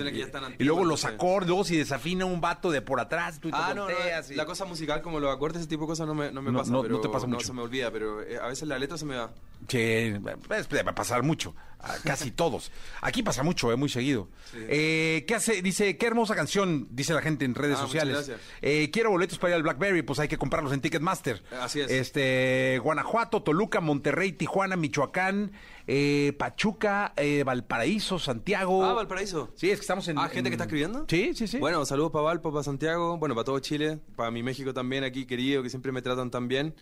[0.58, 3.86] y luego los acordes, luego si desafina un vato de por atrás, tú Ah, no,
[4.30, 6.58] la cosa musical como los acordes, ese tipo de cosas no me, no me No,
[6.58, 6.70] pasa.
[6.72, 7.46] no te pasa mucho.
[7.46, 9.30] se me olvida, pero eh, a veces la letra se me va.
[9.68, 10.14] Sí,
[10.46, 11.54] pues, debe pasar mucho.
[11.80, 12.72] A casi todos.
[13.02, 14.28] Aquí pasa mucho, eh, muy seguido.
[14.54, 15.60] Eh, ¿Qué hace?
[15.60, 18.14] Dice, qué hermosa canción, dice la gente en redes Ah, sociales.
[18.14, 18.40] gracias.
[18.62, 21.42] Eh, quiero boletos para ir al Blackberry, pues hay que comprarlos en Ticketmaster.
[21.60, 21.90] Así es.
[21.90, 25.52] Este, Guanajuato, Toluca, Monterrey, Tijuana, Michoacán,
[25.86, 28.82] eh, Pachuca, eh, Valparaíso, Santiago.
[28.82, 29.52] Ah, Valparaíso.
[29.54, 30.18] Sí, es que estamos en.
[30.18, 31.04] Ah, gente en- que está escribiendo.
[31.06, 31.58] Sí, sí, sí.
[31.58, 35.26] Bueno, saludos para Valpo, para Santiago, bueno, para todo Chile, para mi México también aquí
[35.26, 36.74] querido, que siempre me tratan tan bien.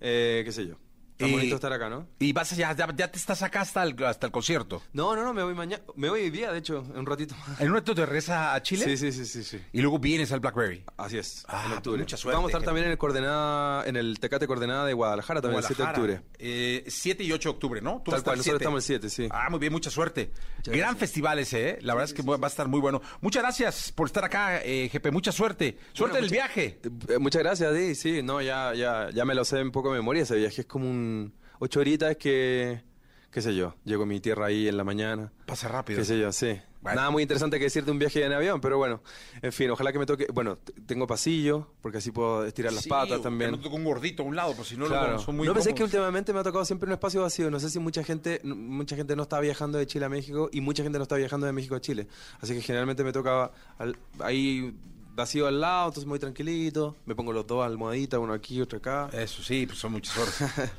[0.00, 0.74] Eh, qué sé yo.
[1.22, 2.08] Está Y- bonito estar acá, ¿no?
[2.18, 4.82] Y vas ya, ya, ya te estás acá hasta el, hasta el concierto.
[4.92, 5.82] No, no, no, me voy mañana.
[5.94, 7.34] Me voy hoy día, de hecho, en un ratito.
[7.58, 8.84] ¿En un rato te regresas a Chile?
[8.84, 9.60] Sí, sí, sí, sí, sí.
[9.72, 10.84] Y luego vienes al Blackberry.
[10.96, 11.98] Así es, Ah, en octubre.
[12.00, 12.66] mucha suerte, Vamos a estar gente.
[12.66, 16.18] también en el coordenada, en el Tecate Coordenada de Guadalajara también el 7 de Guadalajara.
[16.20, 16.36] octubre.
[16.38, 18.02] Eh, 7 y 8 de octubre, ¿no?
[18.04, 19.28] Tú Tal cual, nosotros estamos el 7, sí.
[19.30, 20.30] Ah, muy bien, mucha suerte.
[20.64, 20.98] Gran gracias.
[20.98, 21.78] festival ese, ¿eh?
[21.82, 23.00] La verdad es que va a estar muy bueno.
[23.20, 25.10] Muchas gracias por estar acá, eh, Jepe.
[25.10, 25.78] Mucha suerte.
[25.92, 26.80] Suerte en el viaje.
[27.08, 27.94] Eh, muchas gracias, Di.
[27.94, 30.62] Sí, no, ya, ya, ya me lo sé un poco de memoria ese viaje.
[30.62, 31.11] Es como un
[31.58, 32.82] ocho horitas que,
[33.30, 35.32] qué sé yo, llego a mi tierra ahí en la mañana.
[35.46, 35.98] Pasa rápido.
[35.98, 36.60] Qué sé yo, sí.
[36.84, 39.02] Nada muy interesante que decir de un viaje en avión, pero bueno,
[39.40, 40.26] en fin, ojalá que me toque.
[40.34, 43.52] Bueno, tengo pasillo, porque así puedo estirar las Sí, patas también.
[43.52, 45.06] no toque un gordito a un lado, pues si no, Claro.
[45.10, 47.52] luego son muy no pensé que últimamente me ha tocado siempre un espacio vacío.
[47.52, 50.60] No sé si mucha gente, mucha gente no está viajando de Chile a México y
[50.60, 52.08] mucha gente no está viajando de México a Chile.
[52.40, 54.74] Así que generalmente me toca al- ahí
[55.14, 56.96] vacío al lado, entonces muy tranquilito.
[57.06, 59.08] Me pongo los dos almohaditas, uno aquí, otro acá.
[59.12, 60.36] Eso sí, pues son muchas horas.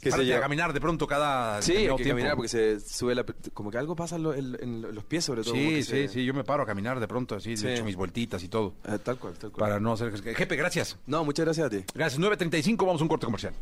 [0.00, 0.36] ¿Qué sé Párate yo?
[0.36, 2.08] a caminar de pronto cada Sí, hay que tiempo.
[2.10, 3.24] caminar porque se sube la...
[3.52, 5.54] Como que algo pasa en, lo- en- en los pies sobre todo.
[5.54, 7.66] Sí, que sí, se- sí, yo me paro a caminar de pronto, así, Sí.
[7.66, 8.74] he hecho mis vueltitas y todo.
[8.86, 9.58] Eh, tal cual, tal cual.
[9.68, 10.12] Para no hacer...
[10.34, 10.96] Jefe, gracias.
[11.06, 11.84] No, muchas gracias a ti.
[11.94, 13.54] Gracias, 9.35, vamos a un corte comercial.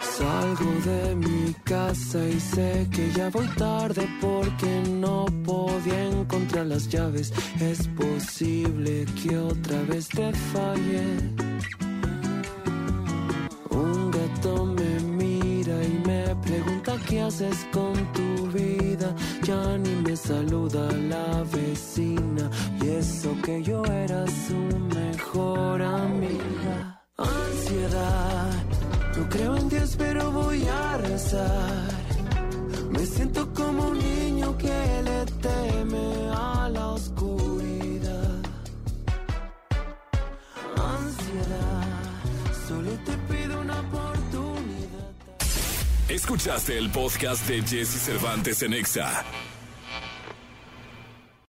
[0.00, 1.14] Salgo de
[1.64, 7.32] casa y sé que ya voy tarde porque no podía encontrar las llaves.
[7.60, 11.04] Es posible que otra vez te falle.
[13.70, 19.14] Un gato me mira y me pregunta qué haces con tu vida.
[19.42, 22.50] Ya ni me saluda la vecina
[22.82, 27.02] y eso que yo era su mejor amiga.
[27.16, 28.52] Ansiedad,
[29.18, 31.88] no creo en Dios pero voy a rezar.
[32.90, 38.42] Me siento como un niño que le teme a la oscuridad.
[40.76, 41.86] Ansiedad,
[42.68, 45.12] solo te pido una oportunidad.
[46.08, 49.24] Escuchaste el podcast de Jesse Cervantes en Exa.